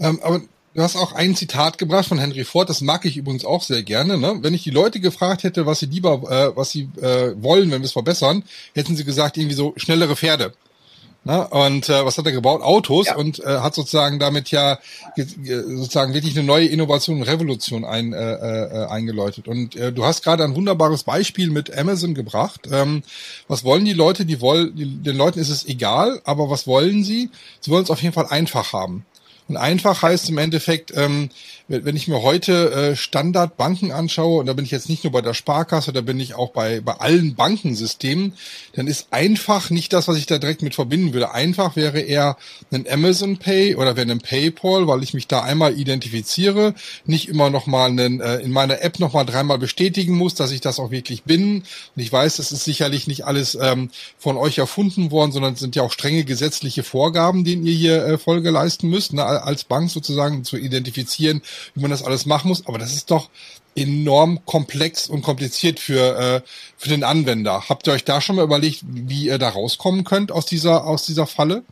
Ähm, 0.00 0.18
aber 0.22 0.40
du 0.74 0.82
hast 0.82 0.96
auch 0.96 1.12
ein 1.12 1.34
Zitat 1.34 1.78
gebracht 1.78 2.08
von 2.08 2.18
Henry 2.18 2.44
Ford, 2.44 2.68
das 2.68 2.80
mag 2.80 3.04
ich 3.04 3.16
übrigens 3.16 3.44
auch 3.44 3.62
sehr 3.62 3.82
gerne. 3.82 4.18
Ne? 4.18 4.38
Wenn 4.40 4.54
ich 4.54 4.62
die 4.62 4.70
Leute 4.70 5.00
gefragt 5.00 5.42
hätte, 5.44 5.66
was 5.66 5.80
sie 5.80 5.86
lieber, 5.86 6.22
äh, 6.30 6.56
was 6.56 6.70
sie 6.70 6.88
äh, 7.00 7.34
wollen, 7.42 7.70
wenn 7.70 7.82
wir 7.82 7.86
es 7.86 7.92
verbessern, 7.92 8.44
hätten 8.74 8.96
sie 8.96 9.04
gesagt, 9.04 9.36
irgendwie 9.36 9.56
so 9.56 9.74
schnellere 9.76 10.16
Pferde. 10.16 10.52
Ne? 11.26 11.48
Und 11.48 11.88
äh, 11.88 12.04
was 12.04 12.16
hat 12.18 12.26
er 12.26 12.30
gebaut? 12.30 12.62
Autos 12.62 13.06
ja. 13.06 13.16
und 13.16 13.40
äh, 13.40 13.58
hat 13.58 13.74
sozusagen 13.74 14.20
damit 14.20 14.52
ja 14.52 14.78
sozusagen 15.16 16.14
wirklich 16.14 16.38
eine 16.38 16.46
neue 16.46 16.66
Innovation 16.66 17.16
und 17.16 17.24
Revolution 17.24 17.84
ein, 17.84 18.12
äh, 18.12 18.34
äh, 18.34 18.86
eingeläutet. 18.86 19.48
Und 19.48 19.74
äh, 19.74 19.92
du 19.92 20.04
hast 20.04 20.22
gerade 20.22 20.44
ein 20.44 20.54
wunderbares 20.54 21.02
Beispiel 21.02 21.50
mit 21.50 21.76
Amazon 21.76 22.14
gebracht. 22.14 22.68
Ähm, 22.70 23.02
was 23.48 23.64
wollen 23.64 23.84
die 23.84 23.92
Leute? 23.92 24.24
Die 24.24 24.40
wollen, 24.40 25.02
den 25.02 25.16
Leuten 25.16 25.40
ist 25.40 25.50
es 25.50 25.66
egal, 25.66 26.20
aber 26.22 26.48
was 26.48 26.68
wollen 26.68 27.02
sie? 27.02 27.30
Sie 27.60 27.72
wollen 27.72 27.82
es 27.82 27.90
auf 27.90 28.00
jeden 28.00 28.14
Fall 28.14 28.26
einfach 28.28 28.72
haben. 28.72 29.04
Und 29.48 29.56
einfach 29.56 30.02
heißt 30.02 30.28
im 30.28 30.38
Endeffekt, 30.38 30.92
ähm, 30.96 31.30
wenn 31.68 31.96
ich 31.96 32.08
mir 32.08 32.22
heute 32.22 32.72
äh, 32.72 32.96
Standardbanken 32.96 33.92
anschaue, 33.92 34.40
und 34.40 34.46
da 34.46 34.52
bin 34.52 34.64
ich 34.64 34.70
jetzt 34.70 34.88
nicht 34.88 35.04
nur 35.04 35.12
bei 35.12 35.20
der 35.20 35.34
Sparkasse, 35.34 35.92
da 35.92 36.00
bin 36.00 36.18
ich 36.18 36.34
auch 36.34 36.50
bei, 36.50 36.80
bei 36.80 36.94
allen 36.94 37.34
Bankensystemen, 37.34 38.34
dann 38.74 38.86
ist 38.86 39.08
einfach 39.10 39.70
nicht 39.70 39.92
das, 39.92 40.08
was 40.08 40.16
ich 40.16 40.26
da 40.26 40.38
direkt 40.38 40.62
mit 40.62 40.74
verbinden 40.74 41.12
würde. 41.12 41.32
Einfach 41.32 41.76
wäre 41.76 42.00
eher 42.00 42.36
ein 42.72 42.86
Amazon 42.90 43.38
Pay 43.38 43.76
oder 43.76 43.96
wäre 43.96 44.10
ein 44.10 44.20
PayPal, 44.20 44.86
weil 44.88 45.02
ich 45.02 45.14
mich 45.14 45.28
da 45.28 45.42
einmal 45.42 45.78
identifiziere, 45.78 46.74
nicht 47.04 47.28
immer 47.28 47.50
nochmal 47.50 47.96
äh, 47.98 48.42
in 48.42 48.50
meiner 48.50 48.82
App 48.82 48.98
nochmal 48.98 49.26
dreimal 49.26 49.58
bestätigen 49.58 50.16
muss, 50.16 50.34
dass 50.34 50.50
ich 50.50 50.60
das 50.60 50.80
auch 50.80 50.90
wirklich 50.90 51.22
bin. 51.22 51.58
Und 51.58 52.02
ich 52.02 52.12
weiß, 52.12 52.36
das 52.36 52.52
ist 52.52 52.64
sicherlich 52.64 53.06
nicht 53.06 53.24
alles 53.24 53.56
ähm, 53.60 53.90
von 54.18 54.36
euch 54.36 54.58
erfunden 54.58 55.10
worden, 55.10 55.32
sondern 55.32 55.54
es 55.54 55.60
sind 55.60 55.76
ja 55.76 55.82
auch 55.82 55.92
strenge 55.92 56.24
gesetzliche 56.24 56.82
Vorgaben, 56.82 57.44
denen 57.44 57.66
ihr 57.66 57.74
hier 57.74 58.04
äh, 58.04 58.18
Folge 58.18 58.50
leisten 58.50 58.88
müsst, 58.88 59.12
ne, 59.12 59.35
als 59.44 59.64
Bank 59.64 59.90
sozusagen 59.90 60.44
zu 60.44 60.56
identifizieren, 60.56 61.42
wie 61.74 61.80
man 61.82 61.90
das 61.90 62.02
alles 62.02 62.26
machen 62.26 62.48
muss. 62.48 62.66
Aber 62.66 62.78
das 62.78 62.94
ist 62.94 63.10
doch 63.10 63.28
enorm 63.74 64.44
komplex 64.46 65.06
und 65.06 65.22
kompliziert 65.22 65.78
für, 65.78 66.18
äh, 66.18 66.40
für 66.78 66.88
den 66.88 67.04
Anwender. 67.04 67.68
Habt 67.68 67.86
ihr 67.86 67.92
euch 67.92 68.04
da 68.04 68.20
schon 68.20 68.36
mal 68.36 68.44
überlegt, 68.44 68.82
wie 68.86 69.26
ihr 69.26 69.38
da 69.38 69.50
rauskommen 69.50 70.04
könnt 70.04 70.32
aus 70.32 70.46
dieser, 70.46 70.86
aus 70.86 71.04
dieser 71.04 71.26
Falle? 71.26 71.62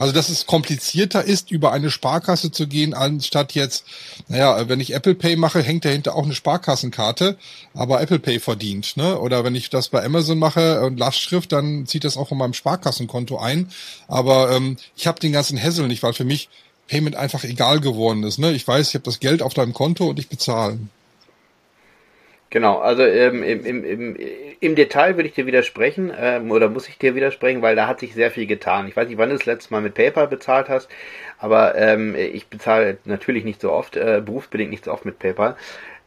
Also, 0.00 0.14
dass 0.14 0.30
es 0.30 0.46
komplizierter 0.46 1.24
ist, 1.24 1.50
über 1.50 1.72
eine 1.72 1.90
Sparkasse 1.90 2.50
zu 2.50 2.66
gehen, 2.66 2.94
anstatt 2.94 3.52
jetzt, 3.52 3.84
naja, 4.28 4.66
wenn 4.66 4.80
ich 4.80 4.94
Apple 4.94 5.14
Pay 5.14 5.36
mache, 5.36 5.62
hängt 5.62 5.84
dahinter 5.84 6.14
auch 6.14 6.24
eine 6.24 6.34
Sparkassenkarte, 6.34 7.36
aber 7.74 8.00
Apple 8.00 8.18
Pay 8.18 8.40
verdient, 8.40 8.96
ne? 8.96 9.18
Oder 9.18 9.44
wenn 9.44 9.54
ich 9.54 9.68
das 9.68 9.90
bei 9.90 10.02
Amazon 10.02 10.38
mache 10.38 10.80
und 10.80 10.98
Lastschrift, 10.98 11.52
dann 11.52 11.86
zieht 11.86 12.04
das 12.04 12.16
auch 12.16 12.28
von 12.28 12.38
meinem 12.38 12.54
Sparkassenkonto 12.54 13.36
ein. 13.38 13.70
Aber 14.08 14.52
ähm, 14.52 14.78
ich 14.96 15.06
habe 15.06 15.20
den 15.20 15.32
ganzen 15.32 15.62
Hassel 15.62 15.86
nicht, 15.86 16.02
weil 16.02 16.14
für 16.14 16.24
mich 16.24 16.48
Payment 16.90 17.16
einfach 17.16 17.44
egal 17.44 17.80
geworden 17.80 18.24
ist. 18.24 18.38
Ne? 18.38 18.52
Ich 18.52 18.66
weiß, 18.66 18.88
ich 18.88 18.94
habe 18.94 19.04
das 19.04 19.20
Geld 19.20 19.42
auf 19.42 19.54
deinem 19.54 19.72
Konto 19.72 20.08
und 20.08 20.18
ich 20.18 20.28
bezahle. 20.28 20.78
Genau, 22.50 22.80
also 22.80 23.04
ähm, 23.04 23.44
im, 23.44 23.64
im, 23.64 23.84
im, 23.84 24.16
im 24.58 24.74
Detail 24.74 25.14
würde 25.16 25.28
ich 25.28 25.34
dir 25.36 25.46
widersprechen 25.46 26.12
ähm, 26.18 26.50
oder 26.50 26.68
muss 26.68 26.88
ich 26.88 26.98
dir 26.98 27.14
widersprechen, 27.14 27.62
weil 27.62 27.76
da 27.76 27.86
hat 27.86 28.00
sich 28.00 28.12
sehr 28.12 28.32
viel 28.32 28.46
getan. 28.46 28.88
Ich 28.88 28.96
weiß 28.96 29.06
nicht, 29.06 29.18
wann 29.18 29.28
du 29.28 29.36
das 29.36 29.46
letzte 29.46 29.72
Mal 29.72 29.82
mit 29.82 29.94
PayPal 29.94 30.26
bezahlt 30.26 30.68
hast, 30.68 30.88
aber 31.38 31.76
ähm, 31.76 32.16
ich 32.16 32.48
bezahle 32.48 32.98
natürlich 33.04 33.44
nicht 33.44 33.60
so 33.60 33.70
oft, 33.70 33.94
äh, 33.96 34.20
berufsbedingt 34.24 34.72
nicht 34.72 34.86
so 34.86 34.92
oft 34.92 35.04
mit 35.04 35.20
PayPal. 35.20 35.56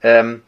Ähm, 0.02 0.42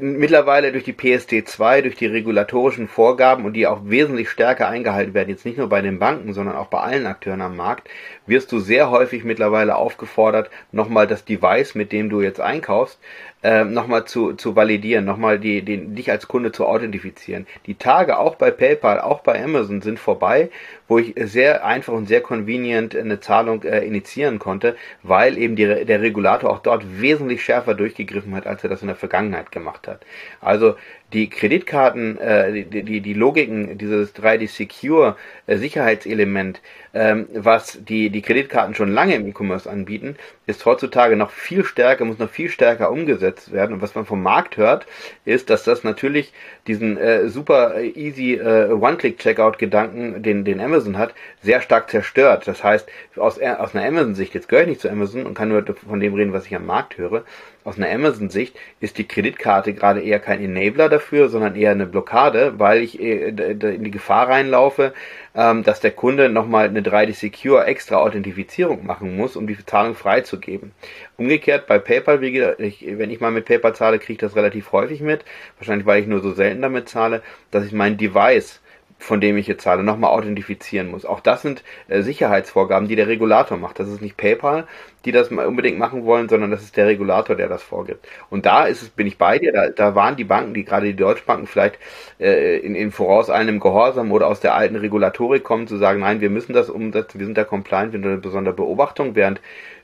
mittlerweile 0.00 0.72
durch 0.72 0.84
die 0.84 0.92
PSD2, 0.92 1.82
durch 1.82 1.96
die 1.96 2.06
regulatorischen 2.06 2.88
Vorgaben 2.88 3.44
und 3.44 3.54
die 3.54 3.66
auch 3.66 3.80
wesentlich 3.84 4.30
stärker 4.30 4.68
eingehalten 4.68 5.14
werden, 5.14 5.28
jetzt 5.28 5.44
nicht 5.44 5.58
nur 5.58 5.68
bei 5.68 5.80
den 5.80 5.98
Banken, 5.98 6.32
sondern 6.32 6.56
auch 6.56 6.68
bei 6.68 6.78
allen 6.78 7.06
Akteuren 7.06 7.40
am 7.40 7.56
Markt, 7.56 7.88
wirst 8.28 8.52
du 8.52 8.58
sehr 8.58 8.90
häufig 8.90 9.24
mittlerweile 9.24 9.76
aufgefordert, 9.76 10.50
nochmal 10.72 11.06
das 11.06 11.24
Device, 11.24 11.74
mit 11.74 11.92
dem 11.92 12.10
du 12.10 12.20
jetzt 12.20 12.40
einkaufst, 12.40 12.98
äh, 13.42 13.64
nochmal 13.64 14.04
zu, 14.04 14.32
zu 14.32 14.56
validieren, 14.56 15.04
nochmal 15.04 15.38
die, 15.38 15.62
die, 15.62 15.78
dich 15.78 16.10
als 16.10 16.26
Kunde 16.26 16.50
zu 16.50 16.66
authentifizieren. 16.66 17.46
Die 17.66 17.76
Tage 17.76 18.18
auch 18.18 18.34
bei 18.34 18.50
PayPal, 18.50 19.00
auch 19.00 19.20
bei 19.20 19.42
Amazon 19.42 19.80
sind 19.80 20.00
vorbei, 20.00 20.50
wo 20.88 20.98
ich 20.98 21.14
sehr 21.16 21.64
einfach 21.64 21.92
und 21.92 22.06
sehr 22.06 22.20
convenient 22.20 22.96
eine 22.96 23.20
Zahlung 23.20 23.62
äh, 23.62 23.84
initiieren 23.84 24.38
konnte, 24.38 24.76
weil 25.02 25.38
eben 25.38 25.54
die, 25.54 25.84
der 25.84 26.02
Regulator 26.02 26.50
auch 26.50 26.58
dort 26.58 27.00
wesentlich 27.00 27.44
schärfer 27.44 27.74
durchgegriffen 27.74 28.34
hat, 28.34 28.46
als 28.46 28.64
er 28.64 28.70
das 28.70 28.82
in 28.82 28.88
der 28.88 28.96
Vergangenheit 28.96 29.52
gemacht 29.52 29.86
hat. 29.86 30.04
Also 30.40 30.74
die 31.12 31.30
Kreditkarten, 31.30 32.18
äh, 32.18 32.64
die, 32.64 32.82
die, 32.82 33.00
die 33.00 33.14
Logiken, 33.14 33.78
dieses 33.78 34.14
3D 34.14 34.48
Secure 34.48 35.16
äh, 35.46 35.56
Sicherheitselement, 35.56 36.60
ähm, 36.92 37.26
was 37.32 37.78
die, 37.82 38.10
die 38.10 38.20
Kreditkarten 38.20 38.74
schon 38.74 38.92
lange 38.92 39.14
im 39.14 39.26
E-Commerce 39.26 39.68
anbieten, 39.70 40.16
ist 40.46 40.66
heutzutage 40.66 41.16
noch 41.16 41.30
viel 41.30 41.64
stärker, 41.64 42.04
muss 42.04 42.18
noch 42.18 42.28
viel 42.28 42.50
stärker 42.50 42.90
umgesetzt 42.90 43.52
werden. 43.52 43.74
Und 43.74 43.82
was 43.82 43.94
man 43.94 44.04
vom 44.04 44.22
Markt 44.22 44.58
hört, 44.58 44.86
ist, 45.24 45.48
dass 45.48 45.64
das 45.64 45.82
natürlich 45.82 46.32
diesen 46.66 46.98
äh, 46.98 47.28
super 47.28 47.80
easy 47.80 48.34
äh, 48.34 48.70
One-Click-Checkout-Gedanken, 48.70 50.22
den, 50.22 50.44
den 50.44 50.60
Amazon 50.60 50.98
hat, 50.98 51.14
sehr 51.42 51.62
stark 51.62 51.90
zerstört. 51.90 52.46
Das 52.46 52.62
heißt, 52.62 52.88
aus, 53.16 53.38
aus 53.40 53.74
einer 53.74 53.86
Amazon-Sicht, 53.86 54.34
jetzt 54.34 54.48
gehöre 54.48 54.64
ich 54.64 54.68
nicht 54.68 54.80
zu 54.82 54.90
Amazon 54.90 55.24
und 55.24 55.34
kann 55.34 55.48
nur 55.48 55.64
von 55.64 56.00
dem 56.00 56.14
reden, 56.14 56.32
was 56.34 56.46
ich 56.46 56.54
am 56.54 56.66
Markt 56.66 56.98
höre, 56.98 57.24
aus 57.68 57.76
einer 57.76 57.90
Amazon-Sicht 57.90 58.56
ist 58.80 58.96
die 58.96 59.06
Kreditkarte 59.06 59.74
gerade 59.74 60.00
eher 60.00 60.18
kein 60.18 60.42
Enabler 60.42 60.88
dafür, 60.88 61.28
sondern 61.28 61.54
eher 61.54 61.72
eine 61.72 61.86
Blockade, 61.86 62.58
weil 62.58 62.82
ich 62.82 62.98
äh, 62.98 63.28
in 63.28 63.84
die 63.84 63.90
Gefahr 63.90 64.28
reinlaufe, 64.28 64.94
ähm, 65.34 65.64
dass 65.64 65.80
der 65.80 65.90
Kunde 65.90 66.30
nochmal 66.30 66.68
eine 66.68 66.80
3D 66.80 67.12
Secure 67.12 67.66
extra 67.66 67.96
Authentifizierung 67.96 68.86
machen 68.86 69.16
muss, 69.16 69.36
um 69.36 69.46
die 69.46 69.56
Zahlung 69.66 69.94
freizugeben. 69.94 70.72
Umgekehrt 71.18 71.66
bei 71.66 71.78
PayPal, 71.78 72.22
wenn 72.22 73.10
ich 73.10 73.20
mal 73.20 73.30
mit 73.30 73.44
PayPal 73.44 73.74
zahle, 73.74 73.98
kriege 73.98 74.14
ich 74.14 74.18
das 74.18 74.34
relativ 74.34 74.72
häufig 74.72 75.02
mit, 75.02 75.24
wahrscheinlich 75.58 75.86
weil 75.86 76.00
ich 76.00 76.08
nur 76.08 76.20
so 76.20 76.32
selten 76.32 76.62
damit 76.62 76.88
zahle, 76.88 77.22
dass 77.50 77.66
ich 77.66 77.72
mein 77.72 77.98
Device 77.98 78.60
von 78.98 79.20
dem 79.20 79.36
ich 79.36 79.46
jetzt 79.46 79.62
zahle, 79.62 79.84
nochmal 79.84 80.10
authentifizieren 80.10 80.90
muss. 80.90 81.04
Auch 81.04 81.20
das 81.20 81.42
sind 81.42 81.62
äh, 81.88 82.02
Sicherheitsvorgaben, 82.02 82.88
die 82.88 82.96
der 82.96 83.06
Regulator 83.06 83.56
macht. 83.56 83.78
Das 83.78 83.88
ist 83.88 84.02
nicht 84.02 84.16
PayPal, 84.16 84.66
die 85.04 85.12
das 85.12 85.28
unbedingt 85.28 85.78
machen 85.78 86.04
wollen, 86.04 86.28
sondern 86.28 86.50
das 86.50 86.62
ist 86.62 86.76
der 86.76 86.86
Regulator, 86.86 87.36
der 87.36 87.48
das 87.48 87.62
vorgibt. 87.62 88.06
Und 88.28 88.44
da 88.44 88.66
ist 88.66 88.82
es, 88.82 88.88
bin 88.90 89.06
ich 89.06 89.16
bei 89.16 89.38
dir, 89.38 89.52
da, 89.52 89.68
da 89.68 89.94
waren 89.94 90.16
die 90.16 90.24
Banken, 90.24 90.52
die 90.52 90.64
gerade 90.64 90.86
die 90.86 90.96
Deutschbanken 90.96 91.46
vielleicht 91.46 91.78
äh, 92.18 92.58
in, 92.58 92.74
in 92.74 92.90
vorauseilendem 92.90 93.60
Gehorsam 93.60 94.10
oder 94.10 94.26
aus 94.26 94.40
der 94.40 94.54
alten 94.54 94.76
Regulatorik 94.76 95.44
kommen, 95.44 95.68
zu 95.68 95.76
sagen, 95.76 96.00
nein, 96.00 96.20
wir 96.20 96.30
müssen 96.30 96.52
das 96.52 96.68
umsetzen, 96.68 97.20
wir 97.20 97.26
sind 97.26 97.38
da 97.38 97.44
compliant, 97.44 97.92
wir 97.92 98.00
sind 98.00 98.08
eine 98.08 98.18
besondere 98.18 98.54
Beobachtung, 98.54 99.14
während 99.14 99.40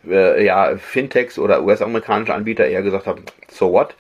äh, 0.09 0.45
ja 0.45 0.77
Fintechs 0.77 1.39
oder 1.39 1.63
US-amerikanische 1.63 2.35
Anbieter 2.35 2.67
eher 2.67 2.83
gesagt 2.83 3.07
haben, 3.07 3.23
so 3.49 3.73
what? 3.73 3.95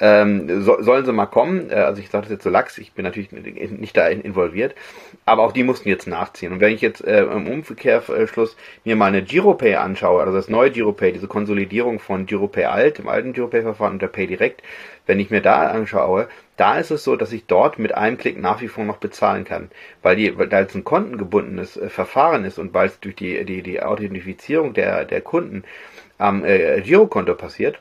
Ähm, 0.00 0.62
so, 0.62 0.80
sollen 0.80 1.04
sie 1.04 1.12
mal 1.12 1.26
kommen? 1.26 1.70
Äh, 1.70 1.74
also 1.74 2.00
ich 2.00 2.10
sage 2.10 2.22
das 2.22 2.32
jetzt 2.32 2.44
so 2.44 2.50
lax, 2.50 2.78
ich 2.78 2.92
bin 2.92 3.04
natürlich 3.04 3.32
nicht 3.32 3.96
da 3.96 4.06
involviert, 4.08 4.74
aber 5.24 5.42
auch 5.42 5.52
die 5.52 5.64
mussten 5.64 5.88
jetzt 5.88 6.06
nachziehen. 6.06 6.52
Und 6.52 6.60
wenn 6.60 6.72
ich 6.72 6.80
jetzt 6.80 7.04
äh, 7.04 7.24
im 7.24 7.48
Umkehrschluss 7.48 8.56
mir 8.84 8.96
mal 8.96 9.06
eine 9.06 9.22
GiroPay 9.22 9.76
anschaue, 9.76 10.20
also 10.22 10.32
das 10.32 10.48
neue 10.48 10.70
GiroPay, 10.70 11.12
diese 11.12 11.26
Konsolidierung 11.26 11.98
von 11.98 12.26
GiroPay 12.26 12.66
Alt, 12.66 12.98
im 13.00 13.08
alten 13.08 13.32
GiroPay-Verfahren 13.32 13.94
und 13.94 14.02
der 14.02 14.08
Pay 14.08 14.28
Direct, 14.28 14.62
wenn 15.06 15.18
ich 15.18 15.30
mir 15.30 15.40
da 15.40 15.68
anschaue, 15.68 16.28
da 16.56 16.78
ist 16.78 16.90
es 16.90 17.02
so, 17.02 17.16
dass 17.16 17.32
ich 17.32 17.46
dort 17.46 17.78
mit 17.78 17.94
einem 17.94 18.18
Klick 18.18 18.38
nach 18.38 18.60
wie 18.60 18.68
vor 18.68 18.84
noch 18.84 18.98
bezahlen 18.98 19.44
kann, 19.44 19.70
weil 20.02 20.16
die, 20.16 20.36
weil 20.38 20.52
es 20.52 20.74
ein 20.74 20.84
kontengebundenes 20.84 21.76
äh, 21.76 21.88
Verfahren 21.88 22.44
ist 22.44 22.58
und 22.58 22.74
weil 22.74 22.88
es 22.88 23.00
durch 23.00 23.16
die 23.16 23.44
die 23.44 23.62
die 23.62 23.82
Authentifizierung 23.82 24.74
der 24.74 25.04
der 25.04 25.20
Kunden 25.22 25.64
am 26.18 26.44
äh, 26.44 26.80
Girokonto 26.82 27.34
passiert 27.34 27.80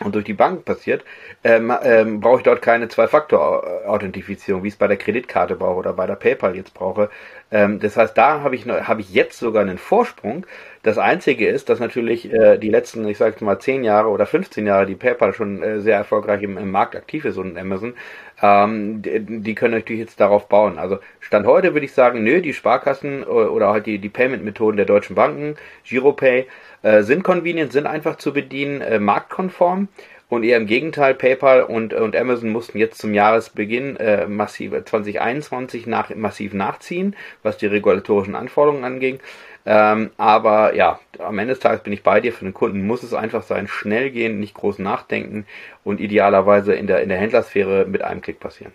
und 0.00 0.14
durch 0.14 0.24
die 0.24 0.34
Bank 0.34 0.64
passiert, 0.64 1.04
ähm, 1.44 1.72
ähm, 1.82 2.20
brauche 2.20 2.38
ich 2.38 2.42
dort 2.42 2.62
keine 2.62 2.88
Zwei-Faktor-Authentifizierung, 2.88 4.64
wie 4.64 4.68
ich 4.68 4.74
es 4.74 4.78
bei 4.78 4.88
der 4.88 4.96
Kreditkarte 4.96 5.54
brauche 5.54 5.76
oder 5.76 5.92
bei 5.92 6.06
der 6.06 6.16
PayPal 6.16 6.56
jetzt 6.56 6.74
brauche. 6.74 7.10
Ähm, 7.52 7.78
das 7.78 7.96
heißt, 7.96 8.18
da 8.18 8.40
habe 8.40 8.56
ich, 8.56 8.66
hab 8.66 8.98
ich 8.98 9.14
jetzt 9.14 9.38
sogar 9.38 9.62
einen 9.62 9.78
Vorsprung. 9.78 10.46
Das 10.82 10.98
Einzige 10.98 11.46
ist, 11.46 11.68
dass 11.68 11.78
natürlich 11.78 12.32
äh, 12.32 12.58
die 12.58 12.70
letzten, 12.70 13.06
ich 13.06 13.18
sage 13.18 13.44
mal, 13.44 13.60
10 13.60 13.84
Jahre 13.84 14.08
oder 14.08 14.26
15 14.26 14.66
Jahre, 14.66 14.86
die 14.86 14.96
PayPal 14.96 15.32
schon 15.32 15.62
äh, 15.62 15.80
sehr 15.80 15.96
erfolgreich 15.96 16.42
im, 16.42 16.58
im, 16.58 16.72
Markt 16.72 16.96
aktiv 16.96 17.24
ist 17.24 17.36
und 17.36 17.56
Amazon, 17.56 17.94
ähm, 18.42 19.00
die, 19.00 19.20
die, 19.20 19.54
können 19.54 19.74
natürlich 19.74 20.00
jetzt 20.00 20.18
darauf 20.18 20.48
bauen. 20.48 20.76
Also 20.76 20.98
Stand 21.20 21.46
heute 21.46 21.72
würde 21.72 21.86
ich 21.86 21.92
sagen, 21.92 22.24
nö, 22.24 22.42
die 22.42 22.52
Sparkassen 22.52 23.22
äh, 23.22 23.26
oder 23.26 23.68
halt 23.68 23.86
die, 23.86 23.98
die 23.98 24.08
Payment-Methoden 24.08 24.76
der 24.76 24.86
deutschen 24.86 25.14
Banken, 25.14 25.56
Giropay, 25.84 26.46
äh, 26.84 27.02
sind 27.02 27.24
convenient, 27.24 27.72
sind 27.72 27.86
einfach 27.86 28.16
zu 28.16 28.32
bedienen, 28.32 28.80
äh, 28.80 29.00
marktkonform. 29.00 29.88
Und 30.28 30.42
eher 30.42 30.56
im 30.56 30.66
Gegenteil, 30.66 31.14
PayPal 31.14 31.62
und, 31.62 31.94
und 31.94 32.16
Amazon 32.16 32.50
mussten 32.50 32.78
jetzt 32.78 32.98
zum 32.98 33.14
Jahresbeginn 33.14 33.96
äh, 33.96 34.26
massiv 34.26 34.72
2021 34.72 35.86
nach, 35.86 36.14
massiv 36.14 36.54
nachziehen, 36.54 37.14
was 37.42 37.58
die 37.58 37.66
regulatorischen 37.66 38.34
Anforderungen 38.34 38.84
anging. 38.84 39.20
Ähm, 39.66 40.10
aber 40.16 40.74
ja, 40.74 40.98
am 41.18 41.38
Ende 41.38 41.54
des 41.54 41.60
Tages 41.60 41.82
bin 41.82 41.92
ich 41.92 42.02
bei 42.02 42.20
dir. 42.20 42.32
Für 42.32 42.44
den 42.44 42.54
Kunden 42.54 42.86
muss 42.86 43.02
es 43.02 43.14
einfach 43.14 43.42
sein, 43.42 43.66
schnell 43.68 44.10
gehen, 44.10 44.40
nicht 44.40 44.54
groß 44.54 44.78
nachdenken 44.78 45.46
und 45.84 46.00
idealerweise 46.00 46.74
in 46.74 46.86
der, 46.86 47.02
in 47.02 47.08
der 47.08 47.18
Händlersphäre 47.18 47.86
mit 47.86 48.02
einem 48.02 48.20
Klick 48.20 48.40
passieren. 48.40 48.72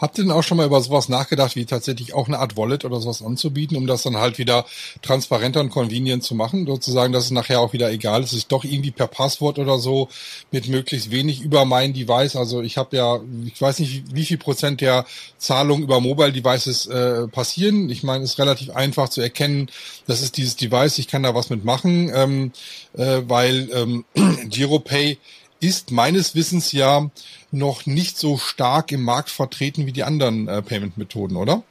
Habt 0.00 0.16
ihr 0.16 0.24
denn 0.24 0.32
auch 0.32 0.42
schon 0.42 0.56
mal 0.56 0.66
über 0.66 0.80
sowas 0.80 1.10
nachgedacht, 1.10 1.56
wie 1.56 1.66
tatsächlich 1.66 2.14
auch 2.14 2.26
eine 2.26 2.38
Art 2.38 2.56
Wallet 2.56 2.86
oder 2.86 3.00
sowas 3.00 3.22
anzubieten, 3.22 3.76
um 3.76 3.86
das 3.86 4.02
dann 4.02 4.16
halt 4.16 4.38
wieder 4.38 4.64
transparenter 5.02 5.60
und 5.60 5.68
convenient 5.68 6.24
zu 6.24 6.34
machen? 6.34 6.66
Sozusagen, 6.66 7.12
dass 7.12 7.24
es 7.24 7.30
nachher 7.30 7.60
auch 7.60 7.74
wieder 7.74 7.90
egal 7.92 8.22
ist, 8.22 8.32
dass 8.32 8.38
ich 8.38 8.46
doch 8.46 8.64
irgendwie 8.64 8.92
per 8.92 9.08
Passwort 9.08 9.58
oder 9.58 9.78
so 9.78 10.08
mit 10.50 10.68
möglichst 10.68 11.10
wenig 11.10 11.42
über 11.42 11.66
mein 11.66 11.92
Device, 11.92 12.34
also 12.36 12.62
ich 12.62 12.78
habe 12.78 12.96
ja, 12.96 13.20
ich 13.44 13.60
weiß 13.60 13.78
nicht, 13.80 14.14
wie 14.14 14.24
viel 14.24 14.38
Prozent 14.38 14.80
der 14.80 15.04
Zahlungen 15.36 15.82
über 15.82 16.00
Mobile 16.00 16.32
Devices 16.32 16.86
äh, 16.86 17.28
passieren. 17.28 17.90
Ich 17.90 18.02
meine, 18.02 18.24
es 18.24 18.32
ist 18.32 18.38
relativ 18.38 18.70
einfach 18.70 19.10
zu 19.10 19.20
erkennen, 19.20 19.70
das 20.06 20.22
ist 20.22 20.38
dieses 20.38 20.56
Device, 20.56 20.98
ich 20.98 21.08
kann 21.08 21.22
da 21.22 21.34
was 21.34 21.50
mitmachen, 21.50 22.10
ähm, 22.14 22.52
äh, 22.96 23.20
weil 23.26 23.68
ähm, 23.74 24.04
GiroPay 24.48 25.18
ist 25.60 25.90
meines 25.90 26.34
Wissens 26.34 26.72
ja 26.72 27.10
noch 27.50 27.86
nicht 27.86 28.18
so 28.18 28.38
stark 28.38 28.92
im 28.92 29.02
Markt 29.02 29.30
vertreten 29.30 29.86
wie 29.86 29.92
die 29.92 30.04
anderen 30.04 30.48
äh, 30.48 30.62
Payment-Methoden, 30.62 31.36
oder? 31.36 31.62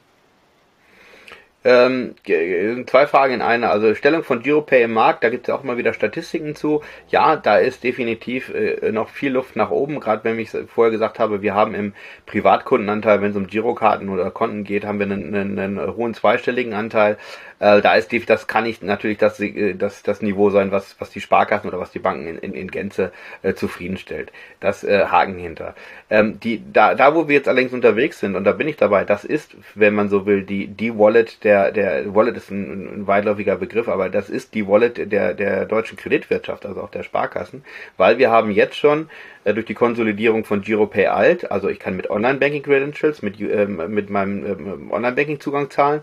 Ähm, 1.65 2.15
zwei 2.87 3.05
Fragen 3.05 3.33
in 3.33 3.41
einer. 3.41 3.69
Also 3.69 3.93
Stellung 3.93 4.23
von 4.23 4.41
GiroPay 4.41 4.83
im 4.83 4.93
Markt, 4.93 5.23
da 5.25 5.29
gibt 5.29 5.49
es 5.49 5.53
auch 5.53 5.63
immer 5.63 5.77
wieder 5.77 5.93
Statistiken 5.93 6.55
zu. 6.55 6.81
Ja, 7.09 7.35
da 7.35 7.57
ist 7.57 7.83
definitiv 7.83 8.49
äh, 8.53 8.91
noch 8.93 9.09
viel 9.09 9.33
Luft 9.33 9.57
nach 9.57 9.69
oben. 9.69 9.99
Gerade 9.99 10.23
wenn 10.23 10.39
ich 10.39 10.51
vorher 10.73 10.91
gesagt 10.91 11.19
habe, 11.19 11.41
wir 11.41 11.53
haben 11.53 11.75
im 11.75 11.93
Privatkundenanteil, 12.27 13.21
wenn 13.21 13.31
es 13.31 13.37
um 13.37 13.47
Girokarten 13.47 14.07
oder 14.07 14.31
Konten 14.31 14.63
geht, 14.63 14.85
haben 14.85 14.99
wir 14.99 15.05
einen, 15.07 15.35
einen, 15.35 15.59
einen 15.59 15.95
hohen 15.97 16.13
zweistelligen 16.13 16.73
Anteil. 16.73 17.17
Äh, 17.59 17.81
da 17.81 17.95
ist 17.95 18.11
die, 18.11 18.25
das 18.25 18.47
kann 18.47 18.63
nicht 18.63 18.83
natürlich 18.83 19.17
das, 19.17 19.39
äh, 19.39 19.73
das, 19.75 20.01
das 20.03 20.21
Niveau 20.21 20.49
sein, 20.49 20.71
was, 20.71 20.95
was 20.99 21.09
die 21.09 21.21
Sparkassen 21.21 21.67
oder 21.67 21.79
was 21.79 21.91
die 21.91 21.99
Banken 21.99 22.27
in, 22.27 22.37
in, 22.37 22.53
in 22.53 22.71
Gänze 22.71 23.11
äh, 23.41 23.53
zufriedenstellt. 23.53 24.31
Das 24.61 24.83
äh, 24.83 25.05
Haken 25.07 25.37
hinter. 25.37 25.75
Ähm, 26.09 26.39
die, 26.39 26.63
da, 26.71 26.95
da, 26.95 27.15
wo 27.15 27.27
wir 27.27 27.35
jetzt 27.35 27.49
allerdings 27.49 27.73
unterwegs 27.73 28.19
sind, 28.19 28.35
und 28.35 28.45
da 28.45 28.53
bin 28.53 28.67
ich 28.67 28.77
dabei, 28.77 29.03
das 29.03 29.25
ist, 29.25 29.55
wenn 29.75 29.93
man 29.93 30.09
so 30.09 30.25
will, 30.25 30.43
die, 30.43 30.67
die 30.67 30.97
Wallet 30.97 31.43
der, 31.43 31.48
der 31.71 32.13
Wallet 32.15 32.37
ist 32.37 32.51
ein, 32.51 33.01
ein 33.01 33.07
weitläufiger 33.07 33.55
Begriff, 33.55 33.87
aber 33.87 34.09
das 34.09 34.29
ist 34.29 34.53
die 34.53 34.67
Wallet 34.67 35.11
der, 35.11 35.33
der 35.33 35.65
deutschen 35.65 35.97
Kreditwirtschaft, 35.97 36.65
also 36.65 36.81
auch 36.81 36.91
der 36.91 37.03
Sparkassen, 37.03 37.63
weil 37.97 38.17
wir 38.17 38.31
haben 38.31 38.51
jetzt 38.51 38.75
schon 38.75 39.09
äh, 39.43 39.53
durch 39.53 39.65
die 39.65 39.73
Konsolidierung 39.73 40.43
von 40.45 40.61
GiroPay 40.61 41.07
Alt, 41.07 41.51
also 41.51 41.69
ich 41.69 41.79
kann 41.79 41.95
mit 41.95 42.09
Online-Banking-Credentials, 42.09 43.21
mit, 43.21 43.39
ähm, 43.39 43.93
mit 43.93 44.09
meinem 44.09 44.45
ähm, 44.45 44.91
Online-Banking-Zugang 44.91 45.69
zahlen, 45.69 46.01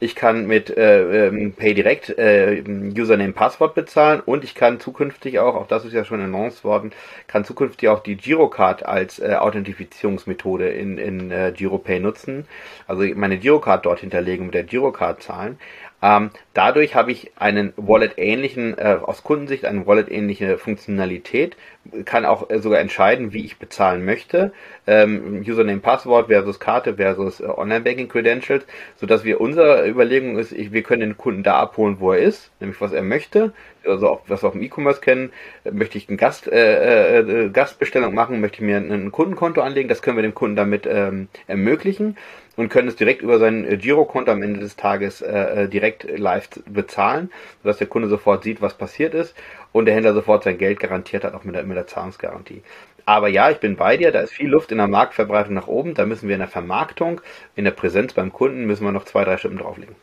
ich 0.00 0.14
kann 0.14 0.46
mit 0.46 0.76
äh, 0.76 1.26
ähm, 1.28 1.52
PayDirect 1.52 2.18
äh, 2.18 2.62
Username 2.96 3.32
Passwort 3.32 3.74
bezahlen 3.74 4.20
und 4.20 4.44
ich 4.44 4.54
kann 4.54 4.80
zukünftig 4.80 5.38
auch, 5.38 5.54
auch 5.54 5.66
das 5.66 5.84
ist 5.84 5.92
ja 5.92 6.04
schon 6.04 6.20
announced 6.20 6.64
worden, 6.64 6.92
kann 7.26 7.44
zukünftig 7.44 7.88
auch 7.88 8.02
die 8.02 8.16
Girocard 8.16 8.84
als 8.84 9.18
äh, 9.18 9.34
Authentifizierungsmethode 9.34 10.68
in, 10.68 10.98
in 10.98 11.30
äh, 11.30 11.52
GiroPay 11.56 12.00
nutzen. 12.00 12.46
Also 12.86 13.04
meine 13.14 13.38
Girocard 13.38 13.86
dort 13.86 14.00
hinterlegen 14.00 14.46
mit 14.46 14.54
der 14.54 14.64
Girocard 14.64 15.22
zahlen. 15.22 15.58
Ähm, 16.04 16.32
dadurch 16.52 16.94
habe 16.94 17.12
ich 17.12 17.32
einen 17.36 17.72
Wallet-ähnlichen, 17.76 18.76
äh, 18.76 18.98
aus 19.02 19.22
Kundensicht 19.22 19.64
eine 19.64 19.86
Wallet-ähnliche 19.86 20.58
Funktionalität, 20.58 21.56
kann 22.04 22.26
auch 22.26 22.50
äh, 22.50 22.58
sogar 22.58 22.80
entscheiden, 22.80 23.32
wie 23.32 23.46
ich 23.46 23.58
bezahlen 23.58 24.04
möchte. 24.04 24.52
Ähm, 24.86 25.42
Username, 25.46 25.80
Passwort 25.80 26.26
versus 26.26 26.60
Karte 26.60 26.96
versus 26.96 27.40
äh, 27.40 27.44
Online-Banking-Credentials, 27.44 28.66
sodass 28.96 29.24
wir 29.24 29.40
unsere 29.40 29.88
Überlegung 29.88 30.36
ist, 30.36 30.52
ich, 30.52 30.72
wir 30.72 30.82
können 30.82 31.00
den 31.00 31.16
Kunden 31.16 31.42
da 31.42 31.58
abholen, 31.58 31.96
wo 32.00 32.12
er 32.12 32.18
ist, 32.18 32.50
nämlich 32.60 32.78
was 32.82 32.92
er 32.92 33.02
möchte. 33.02 33.54
Also 33.86 34.08
auch, 34.10 34.20
was 34.28 34.42
wir 34.42 34.50
auch 34.50 34.54
im 34.54 34.62
E-Commerce 34.62 35.00
kennen, 35.00 35.32
möchte 35.70 35.96
ich 35.96 36.08
eine 36.08 36.18
Gast, 36.18 36.52
äh, 36.52 37.20
äh, 37.20 37.48
Gastbestellung 37.48 38.14
machen, 38.14 38.42
möchte 38.42 38.56
ich 38.56 38.62
mir 38.62 38.76
ein, 38.76 38.90
ein 38.90 39.10
Kundenkonto 39.10 39.62
anlegen, 39.62 39.88
das 39.88 40.02
können 40.02 40.18
wir 40.18 40.22
dem 40.22 40.34
Kunden 40.34 40.56
damit 40.56 40.86
ähm, 40.86 41.28
ermöglichen. 41.46 42.18
Und 42.56 42.68
können 42.68 42.88
es 42.88 42.96
direkt 42.96 43.22
über 43.22 43.38
sein 43.38 43.64
äh, 43.64 43.76
Girokonto 43.76 44.32
am 44.32 44.42
Ende 44.42 44.60
des 44.60 44.76
Tages 44.76 45.22
äh, 45.22 45.64
äh, 45.64 45.68
direkt 45.68 46.18
live 46.18 46.48
bezahlen, 46.66 47.30
sodass 47.62 47.78
der 47.78 47.86
Kunde 47.86 48.08
sofort 48.08 48.44
sieht, 48.44 48.60
was 48.60 48.74
passiert 48.74 49.14
ist 49.14 49.34
und 49.72 49.86
der 49.86 49.94
Händler 49.94 50.14
sofort 50.14 50.44
sein 50.44 50.58
Geld 50.58 50.80
garantiert 50.80 51.24
hat, 51.24 51.34
auch 51.34 51.44
mit 51.44 51.54
der, 51.54 51.64
mit 51.64 51.76
der 51.76 51.86
Zahlungsgarantie. 51.86 52.62
Aber 53.06 53.28
ja, 53.28 53.50
ich 53.50 53.58
bin 53.58 53.76
bei 53.76 53.96
dir, 53.96 54.12
da 54.12 54.20
ist 54.20 54.32
viel 54.32 54.48
Luft 54.48 54.72
in 54.72 54.78
der 54.78 54.88
Marktverbreitung 54.88 55.54
nach 55.54 55.66
oben, 55.66 55.94
da 55.94 56.06
müssen 56.06 56.28
wir 56.28 56.36
in 56.36 56.40
der 56.40 56.48
Vermarktung, 56.48 57.20
in 57.54 57.64
der 57.64 57.72
Präsenz 57.72 58.14
beim 58.14 58.32
Kunden, 58.32 58.64
müssen 58.64 58.84
wir 58.84 58.92
noch 58.92 59.04
zwei, 59.04 59.24
drei 59.24 59.36
Schippen 59.36 59.58
drauflegen. 59.58 59.94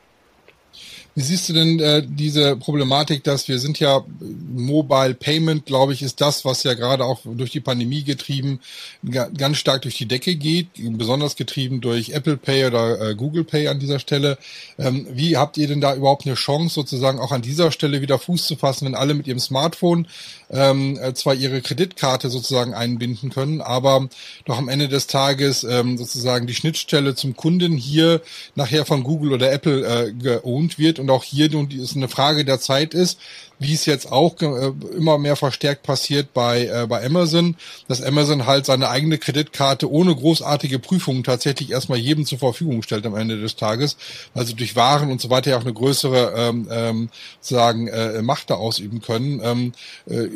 Wie 1.13 1.21
siehst 1.21 1.49
du 1.49 1.53
denn 1.53 1.79
äh, 1.79 2.03
diese 2.07 2.55
Problematik, 2.55 3.25
dass 3.25 3.49
wir 3.49 3.59
sind 3.59 3.79
ja 3.79 4.01
Mobile 4.21 5.13
Payment, 5.13 5.65
glaube 5.65 5.91
ich, 5.91 6.01
ist 6.01 6.21
das, 6.21 6.45
was 6.45 6.63
ja 6.63 6.73
gerade 6.73 7.03
auch 7.03 7.19
durch 7.25 7.51
die 7.51 7.59
Pandemie 7.59 8.03
getrieben 8.03 8.61
ganz 9.03 9.57
stark 9.57 9.81
durch 9.81 9.97
die 9.97 10.07
Decke 10.07 10.35
geht, 10.35 10.67
besonders 10.97 11.35
getrieben 11.35 11.81
durch 11.81 12.11
Apple 12.11 12.37
Pay 12.37 12.67
oder 12.67 13.09
äh, 13.09 13.15
Google 13.15 13.43
Pay 13.43 13.67
an 13.67 13.79
dieser 13.79 13.99
Stelle. 13.99 14.37
Ähm, 14.77 15.05
wie 15.11 15.35
habt 15.35 15.57
ihr 15.57 15.67
denn 15.67 15.81
da 15.81 15.95
überhaupt 15.95 16.25
eine 16.25 16.35
Chance, 16.35 16.75
sozusagen 16.75 17.19
auch 17.19 17.31
an 17.31 17.41
dieser 17.41 17.71
Stelle 17.71 18.01
wieder 18.01 18.17
Fuß 18.17 18.45
zu 18.45 18.55
fassen, 18.55 18.85
wenn 18.85 18.95
alle 18.95 19.13
mit 19.13 19.27
ihrem 19.27 19.39
Smartphone 19.39 20.07
ähm, 20.49 20.97
äh, 21.01 21.13
zwar 21.13 21.33
ihre 21.33 21.61
Kreditkarte 21.61 22.29
sozusagen 22.29 22.73
einbinden 22.73 23.31
können, 23.31 23.59
aber 23.59 24.07
doch 24.45 24.57
am 24.57 24.69
Ende 24.69 24.87
des 24.87 25.07
Tages 25.07 25.63
ähm, 25.63 25.97
sozusagen 25.97 26.47
die 26.47 26.55
Schnittstelle 26.55 27.15
zum 27.15 27.35
Kunden 27.35 27.73
hier 27.73 28.21
nachher 28.55 28.85
von 28.85 29.03
Google 29.03 29.33
oder 29.33 29.51
Apple 29.51 29.85
äh, 29.85 30.13
geohnt 30.13 30.77
wird 30.77 31.00
und 31.01 31.10
auch 31.10 31.24
hier 31.24 31.53
und 31.55 31.74
es 31.74 31.96
eine 31.96 32.08
Frage 32.08 32.46
der 32.46 32.60
Zeit 32.60 32.93
ist, 32.93 33.20
wie 33.61 33.75
es 33.75 33.85
jetzt 33.85 34.11
auch 34.11 34.41
äh, 34.41 34.71
immer 34.97 35.19
mehr 35.19 35.35
verstärkt 35.35 35.83
passiert 35.83 36.33
bei, 36.33 36.65
äh, 36.65 36.87
bei 36.87 37.05
Amazon, 37.05 37.55
dass 37.87 38.01
Amazon 38.01 38.47
halt 38.47 38.65
seine 38.65 38.89
eigene 38.89 39.19
Kreditkarte 39.19 39.89
ohne 39.89 40.15
großartige 40.15 40.79
Prüfungen 40.79 41.23
tatsächlich 41.23 41.69
erstmal 41.69 41.99
jedem 41.99 42.25
zur 42.25 42.39
Verfügung 42.39 42.81
stellt 42.81 43.05
am 43.05 43.15
Ende 43.15 43.39
des 43.39 43.55
Tages, 43.55 43.97
also 44.33 44.55
durch 44.55 44.75
Waren 44.75 45.11
und 45.11 45.21
so 45.21 45.29
weiter 45.29 45.51
ja 45.51 45.57
auch 45.57 45.61
eine 45.61 45.73
größere 45.73 46.33
ähm, 46.35 46.67
ähm, 46.71 47.09
sagen 47.39 47.87
äh, 47.87 48.23
Macht 48.23 48.49
da 48.49 48.55
ausüben 48.55 48.99
können. 49.01 49.41
Ähm, 49.43 49.73
äh, 50.09 50.27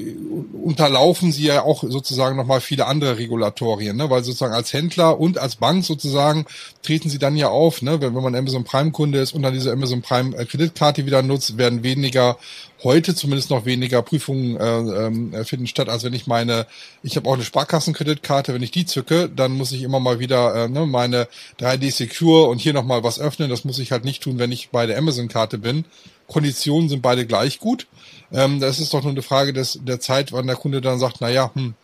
unterlaufen 0.54 1.32
sie 1.32 1.46
ja 1.46 1.64
auch 1.64 1.84
sozusagen 1.84 2.38
nochmal 2.38 2.62
viele 2.62 2.86
andere 2.86 3.18
Regulatorien, 3.18 3.98
ne? 3.98 4.08
weil 4.12 4.24
sozusagen 4.24 4.54
als 4.54 4.72
Händler 4.72 5.20
und 5.20 5.40
als 5.40 5.56
Bank 5.56 5.84
sozusagen 5.84 6.46
treten 6.84 7.10
sie 7.10 7.18
dann 7.18 7.36
ja 7.36 7.50
auf, 7.50 7.82
ne? 7.82 8.02
wenn, 8.02 8.16
wenn 8.16 8.24
man 8.24 8.36
Amazon 8.36 8.66
Prime 8.66 8.92
Kunde 8.92 9.18
ist 9.18 9.34
und 9.34 9.42
dann 9.42 9.54
diese 9.56 9.72
Amazon 9.72 10.04
Prime 10.04 10.38
äh, 10.38 10.46
Kreditkarte 10.46 11.08
wieder 11.08 11.24
nutzt, 11.24 11.58
werden 11.58 11.82
weniger 11.82 12.38
heute 12.84 13.16
zumindest 13.16 13.50
noch 13.50 13.66
weniger 13.66 14.02
Prüfungen 14.02 14.58
äh, 14.58 15.38
äh, 15.38 15.44
finden 15.46 15.68
statt, 15.68 15.90
als 15.90 16.04
wenn 16.04 16.14
ich 16.14 16.28
meine, 16.28 16.68
ich 17.04 17.16
habe 17.16 17.30
auch 17.30 17.34
eine 17.34 17.44
Sparkassenkreditkarte, 17.44 18.54
wenn 18.54 18.64
ich 18.64 18.72
die 18.72 18.86
zücke, 18.86 19.30
dann 19.30 19.54
muss 19.54 19.72
ich 19.72 19.84
immer 19.84 20.00
mal 20.00 20.20
wieder 20.20 20.66
äh, 20.66 20.68
ne, 20.68 20.86
meine 20.86 21.28
3D 21.60 21.92
Secure 21.92 22.48
und 22.48 22.60
hier 22.60 22.74
nochmal 22.74 23.04
was 23.04 23.20
öffnen. 23.20 23.50
Das 23.50 23.66
muss 23.66 23.80
ich 23.80 23.92
halt 23.92 24.06
nicht 24.06 24.24
tun, 24.24 24.40
wenn 24.40 24.52
ich 24.52 24.70
bei 24.70 24.86
der 24.86 24.98
Amazon-Karte 24.98 25.58
bin. 25.58 25.86
Konditionen 26.28 26.90
sind 26.90 27.02
beide 27.02 27.26
gleich 27.26 27.60
gut. 27.60 27.88
Ähm, 28.32 28.60
das 28.60 28.80
ist 28.80 28.94
doch 28.94 29.04
nur 29.04 29.12
eine 29.12 29.22
Frage 29.22 29.54
des, 29.54 29.80
der 29.84 30.00
Zeit, 30.00 30.32
wann 30.32 30.48
der 30.48 30.56
Kunde 30.56 30.82
dann 30.82 31.00
sagt, 31.00 31.18
na 31.20 31.30
ja, 31.30 31.52
hm, 31.54 31.76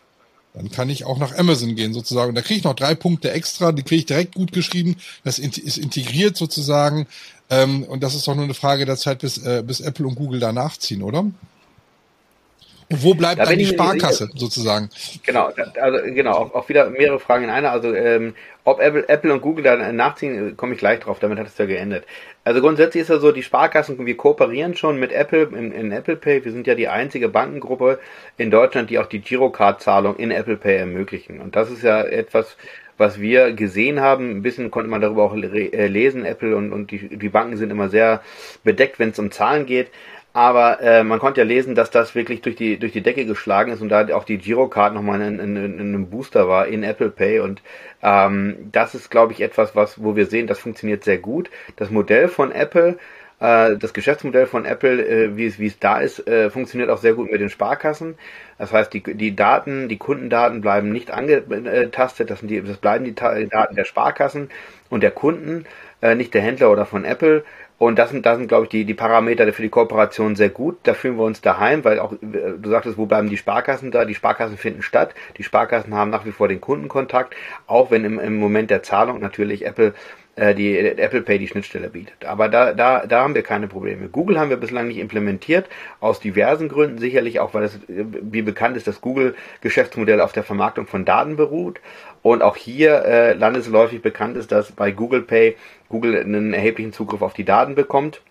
dann 0.54 0.70
kann 0.70 0.90
ich 0.90 1.04
auch 1.04 1.18
nach 1.18 1.36
Amazon 1.36 1.76
gehen 1.76 1.94
sozusagen. 1.94 2.30
Und 2.30 2.34
da 2.34 2.42
kriege 2.42 2.58
ich 2.58 2.64
noch 2.64 2.74
drei 2.74 2.94
Punkte 2.94 3.30
extra, 3.30 3.72
die 3.72 3.82
kriege 3.82 4.00
ich 4.00 4.06
direkt 4.06 4.34
gut 4.34 4.52
geschrieben. 4.52 4.96
Das 5.24 5.38
ist 5.38 5.78
integriert 5.78 6.36
sozusagen. 6.36 7.06
Ähm, 7.52 7.84
und 7.84 8.02
das 8.02 8.14
ist 8.14 8.26
doch 8.26 8.34
nur 8.34 8.44
eine 8.44 8.54
Frage 8.54 8.86
der 8.86 8.96
Zeit, 8.96 9.18
bis, 9.18 9.36
äh, 9.44 9.62
bis 9.64 9.80
Apple 9.80 10.06
und 10.06 10.14
Google 10.14 10.40
da 10.40 10.52
nachziehen, 10.52 11.02
oder? 11.02 11.20
Und 12.92 13.02
wo 13.04 13.14
bleibt 13.14 13.40
da 13.40 13.44
dann 13.44 13.58
die 13.58 13.66
Sparkasse 13.66 14.30
sozusagen? 14.34 14.88
Genau, 15.22 15.50
also 15.80 15.98
genau, 16.14 16.32
auch, 16.32 16.54
auch, 16.54 16.68
wieder 16.68 16.88
mehrere 16.90 17.20
Fragen 17.20 17.44
in 17.44 17.50
einer. 17.50 17.70
Also 17.70 17.94
ähm, 17.94 18.34
ob 18.64 18.80
Apple, 18.80 19.08
Apple 19.08 19.32
und 19.32 19.42
Google 19.42 19.64
da 19.64 19.92
nachziehen, 19.92 20.50
äh, 20.50 20.52
komme 20.52 20.72
ich 20.72 20.78
gleich 20.78 21.00
drauf, 21.00 21.18
damit 21.18 21.38
hat 21.38 21.46
es 21.46 21.58
ja 21.58 21.66
geendet. 21.66 22.04
Also 22.44 22.60
grundsätzlich 22.60 23.02
ist 23.02 23.08
ja 23.08 23.18
so, 23.18 23.32
die 23.32 23.42
Sparkassen, 23.42 24.04
wir 24.04 24.16
kooperieren 24.16 24.74
schon 24.74 24.98
mit 24.98 25.12
Apple 25.12 25.50
in, 25.56 25.72
in 25.72 25.92
Apple 25.92 26.16
Pay. 26.16 26.44
Wir 26.44 26.52
sind 26.52 26.66
ja 26.66 26.74
die 26.74 26.88
einzige 26.88 27.28
Bankengruppe 27.28 27.98
in 28.36 28.50
Deutschland, 28.50 28.90
die 28.90 28.98
auch 28.98 29.06
die 29.06 29.20
Girocard-Zahlung 29.20 30.16
in 30.16 30.30
Apple 30.30 30.56
Pay 30.56 30.78
ermöglichen. 30.78 31.40
Und 31.40 31.54
das 31.54 31.70
ist 31.70 31.82
ja 31.82 32.02
etwas, 32.02 32.56
was 32.98 33.20
wir 33.20 33.52
gesehen 33.52 34.00
haben. 34.00 34.30
Ein 34.30 34.42
bisschen 34.42 34.70
konnte 34.70 34.90
man 34.90 35.00
darüber 35.00 35.24
auch 35.24 35.34
äh, 35.34 35.86
lesen. 35.86 36.24
Apple 36.24 36.56
und, 36.56 36.72
und 36.72 36.90
die, 36.90 37.16
die 37.16 37.28
Banken 37.28 37.56
sind 37.56 37.70
immer 37.70 37.88
sehr 37.88 38.22
bedeckt, 38.64 38.98
wenn 38.98 39.10
es 39.10 39.18
um 39.18 39.30
Zahlen 39.30 39.66
geht. 39.66 39.88
Aber 40.34 40.80
äh, 40.80 41.04
man 41.04 41.18
konnte 41.18 41.42
ja 41.42 41.46
lesen, 41.46 41.74
dass 41.74 41.90
das 41.90 42.14
wirklich 42.14 42.40
durch 42.40 42.56
die 42.56 42.78
durch 42.78 42.92
die 42.92 43.02
Decke 43.02 43.26
geschlagen 43.26 43.70
ist 43.70 43.82
und 43.82 43.90
da 43.90 44.08
auch 44.14 44.24
die 44.24 44.38
Girocard 44.38 44.94
nochmal 44.94 45.20
in, 45.20 45.38
in, 45.38 45.56
in 45.56 45.80
einem 45.80 46.08
Booster 46.08 46.48
war 46.48 46.66
in 46.68 46.82
Apple 46.84 47.10
Pay 47.10 47.40
und 47.40 47.62
ähm, 48.02 48.70
das 48.72 48.94
ist, 48.94 49.10
glaube 49.10 49.32
ich, 49.34 49.42
etwas, 49.42 49.76
was 49.76 50.02
wo 50.02 50.16
wir 50.16 50.24
sehen, 50.26 50.46
das 50.46 50.58
funktioniert 50.58 51.04
sehr 51.04 51.18
gut. 51.18 51.50
Das 51.76 51.90
Modell 51.90 52.28
von 52.28 52.50
Apple, 52.50 52.96
das 53.42 53.92
Geschäftsmodell 53.92 54.46
von 54.46 54.64
Apple, 54.64 55.04
äh, 55.04 55.36
wie 55.36 55.46
es 55.46 55.58
wie 55.58 55.66
es 55.66 55.78
da 55.78 55.98
ist, 55.98 56.26
äh, 56.28 56.48
funktioniert 56.48 56.90
auch 56.90 56.98
sehr 56.98 57.14
gut 57.14 57.30
mit 57.30 57.40
den 57.40 57.50
Sparkassen. 57.50 58.14
Das 58.58 58.72
heißt, 58.72 58.92
die 58.92 59.02
die 59.02 59.34
Daten, 59.34 59.88
die 59.88 59.98
Kundendaten 59.98 60.60
bleiben 60.60 60.92
nicht 60.92 61.10
angetastet. 61.10 62.30
Das 62.30 62.38
sind 62.38 62.48
die, 62.48 62.62
das 62.62 62.76
bleiben 62.76 63.04
die 63.04 63.14
Daten 63.14 63.74
der 63.74 63.84
Sparkassen 63.84 64.50
und 64.90 65.02
der 65.02 65.10
Kunden, 65.10 65.64
äh, 66.00 66.14
nicht 66.14 66.34
der 66.34 66.42
Händler 66.42 66.70
oder 66.70 66.86
von 66.86 67.04
Apple. 67.04 67.44
Und 67.78 67.98
das 67.98 68.10
sind, 68.10 68.24
das 68.26 68.38
sind, 68.38 68.46
glaube 68.46 68.66
ich, 68.66 68.68
die, 68.68 68.84
die 68.84 68.94
Parameter 68.94 69.52
für 69.52 69.62
die 69.62 69.68
Kooperation 69.68 70.36
sehr 70.36 70.50
gut. 70.50 70.78
Da 70.84 70.94
fühlen 70.94 71.16
wir 71.16 71.24
uns 71.24 71.40
daheim, 71.40 71.82
weil 71.82 71.98
auch, 71.98 72.12
du 72.20 72.70
sagtest, 72.70 72.96
wo 72.96 73.06
bleiben 73.06 73.28
die 73.28 73.36
Sparkassen 73.36 73.90
da? 73.90 74.04
Die 74.04 74.14
Sparkassen 74.14 74.56
finden 74.56 74.82
statt. 74.82 75.16
Die 75.36 75.42
Sparkassen 75.42 75.92
haben 75.92 76.10
nach 76.10 76.24
wie 76.24 76.30
vor 76.30 76.46
den 76.46 76.60
Kundenkontakt, 76.60 77.34
auch 77.66 77.90
wenn 77.90 78.04
im, 78.04 78.20
im 78.20 78.36
Moment 78.36 78.70
der 78.70 78.84
Zahlung 78.84 79.18
natürlich 79.18 79.66
Apple 79.66 79.88
äh, 79.88 79.92
die 80.36 80.78
Apple 80.78 81.22
Pay 81.22 81.38
die 81.38 81.48
Schnittstelle 81.48 81.90
bietet. 81.90 82.24
Aber 82.24 82.48
da, 82.48 82.72
da, 82.72 83.06
da 83.06 83.22
haben 83.22 83.34
wir 83.34 83.42
keine 83.42 83.68
Probleme. 83.68 84.08
Google 84.08 84.38
haben 84.40 84.48
wir 84.48 84.56
bislang 84.56 84.88
nicht 84.88 84.98
implementiert, 84.98 85.66
aus 86.00 86.20
diversen 86.20 86.68
Gründen, 86.70 86.98
sicherlich 86.98 87.38
auch, 87.40 87.52
weil 87.52 87.64
es, 87.64 87.78
wie 87.88 88.40
bekannt 88.40 88.76
ist, 88.78 88.86
das 88.86 89.02
Google-Geschäftsmodell 89.02 90.20
auf 90.22 90.32
der 90.32 90.42
Vermarktung 90.42 90.86
von 90.86 91.04
Daten 91.04 91.36
beruht. 91.36 91.80
Und 92.22 92.42
auch 92.42 92.56
hier 92.56 93.04
äh, 93.04 93.32
landesläufig 93.34 94.00
bekannt 94.00 94.36
ist, 94.36 94.52
dass 94.52 94.72
bei 94.72 94.90
Google 94.90 95.22
Pay 95.22 95.56
Google 95.88 96.18
einen 96.18 96.54
erheblichen 96.54 96.92
Zugriff 96.92 97.20
auf 97.20 97.34
die 97.34 97.44
Daten 97.44 97.74
bekommt 97.74 98.22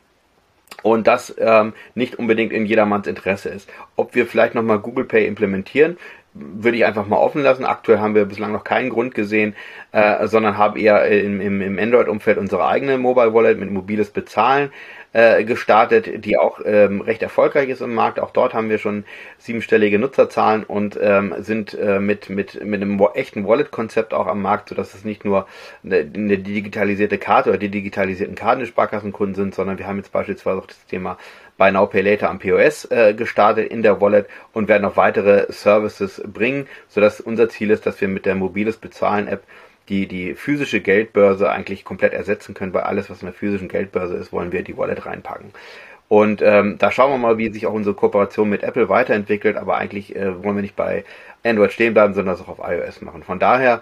und 0.84 1.08
das 1.08 1.36
ähm, 1.38 1.74
nicht 1.96 2.16
unbedingt 2.18 2.52
in 2.52 2.66
jedermanns 2.66 3.08
Interesse 3.08 3.50
ist. 3.50 3.70
Ob 3.96 4.16
wir 4.16 4.26
vielleicht 4.26 4.56
nochmal 4.56 4.80
Google 4.80 5.06
Pay 5.06 5.28
implementieren, 5.28 5.98
würde 6.34 6.78
ich 6.78 6.86
einfach 6.86 7.08
mal 7.08 7.18
offen 7.18 7.44
lassen. 7.44 7.66
Aktuell 7.66 8.00
haben 8.00 8.16
wir 8.16 8.26
bislang 8.26 8.52
noch 8.52 8.64
keinen 8.64 8.90
Grund 8.90 9.14
gesehen, 9.14 9.56
äh, 9.92 10.28
sondern 10.28 10.58
haben 10.58 10.78
eher 10.78 11.06
im, 11.08 11.42
im, 11.42 11.62
im 11.62 11.78
Android-Umfeld 11.78 12.38
unsere 12.38 12.66
eigene 12.66 12.98
Mobile 12.98 13.34
Wallet 13.34 13.60
mit 13.60 13.72
mobiles 13.72 14.12
Bezahlen 14.12 14.72
äh, 15.14 15.44
gestartet, 15.44 16.26
die 16.26 16.38
auch 16.38 16.62
ähm, 16.64 17.02
recht 17.02 17.22
erfolgreich 17.22 17.70
ist 17.70 17.82
im 17.82 17.94
Markt. 17.94 18.20
Auch 18.20 18.32
dort 18.32 18.54
haben 18.54 18.70
wir 18.70 18.78
schon 18.78 19.04
siebenstellige 19.38 20.00
Nutzerzahlen 20.00 20.64
und 20.64 20.98
ähm, 21.02 21.36
sind 21.40 21.74
äh, 21.74 22.00
mit, 22.00 22.30
mit, 22.30 22.64
mit 22.64 22.82
einem 22.82 23.02
echten 23.14 23.46
Wallet-Konzept 23.46 24.14
auch 24.14 24.28
am 24.28 24.42
Markt, 24.42 24.70
sodass 24.70 24.94
es 24.94 25.04
nicht 25.04 25.26
nur 25.26 25.48
eine, 25.84 26.00
eine 26.14 26.38
digitalisierte 26.38 27.18
Karte 27.18 27.50
oder 27.50 27.60
die 27.60 27.70
digitalisierten 27.70 28.36
Karten 28.36 28.62
des 28.62 28.70
Sparkassenkunden 28.70 29.36
sind, 29.36 29.56
sondern 29.56 29.78
wir 29.78 29.88
haben 29.88 29.98
jetzt 29.98 30.12
beispielsweise 30.12 30.60
auch 30.60 30.68
das 30.68 30.86
Thema 30.86 31.18
Buy 31.58 31.72
Now 31.72 31.86
Pay 31.88 32.02
Later 32.02 32.30
am 32.30 32.40
POS 32.40 32.86
äh, 32.86 33.14
gestartet 33.14 33.70
in 33.70 33.84
der 33.84 34.02
Wallet 34.02 34.28
und 34.54 34.68
werden 34.68 34.84
noch 34.84 34.98
weitere 34.98 35.52
Services 35.52 36.22
bringen, 36.26 36.68
sodass 36.88 37.22
unser 37.22 37.50
Ziel 37.50 37.70
ist, 37.70 37.86
dass 37.86 38.02
wir 38.02 38.08
mit 38.08 38.26
der 38.26 38.36
mobiles 38.36 38.78
Bezahlen 38.78 39.28
App 39.28 39.44
die 39.92 40.08
die 40.08 40.36
physische 40.36 40.80
Geldbörse 40.80 41.52
eigentlich 41.52 41.84
komplett 41.84 42.14
ersetzen 42.14 42.54
können, 42.54 42.74
weil 42.74 42.84
alles, 42.84 43.10
was 43.10 43.22
in 43.22 43.26
der 43.26 43.34
physischen 43.34 43.68
Geldbörse 43.68 44.16
ist, 44.16 44.32
wollen 44.32 44.54
wir 44.54 44.64
die 44.64 44.78
Wallet 44.78 45.06
reinpacken. 45.06 45.52
Und 46.08 46.42
ähm, 46.42 46.78
da 46.78 46.92
schauen 46.92 47.12
wir 47.12 47.18
mal, 47.18 47.38
wie 47.38 47.52
sich 47.52 47.68
auch 47.68 47.74
unsere 47.74 47.96
Kooperation 47.96 48.50
mit 48.50 48.64
Apple 48.64 48.88
weiterentwickelt, 48.88 49.58
aber 49.58 49.78
eigentlich 49.78 50.16
äh, 50.16 50.44
wollen 50.44 50.56
wir 50.56 50.62
nicht 50.62 50.78
bei 50.78 51.04
Android 51.44 51.74
stehen 51.74 51.94
bleiben, 51.94 52.14
sondern 52.14 52.36
das 52.36 52.42
auch 52.42 52.60
auf 52.60 52.60
iOS 52.66 53.02
machen. 53.02 53.24
Von 53.24 53.40
daher 53.40 53.82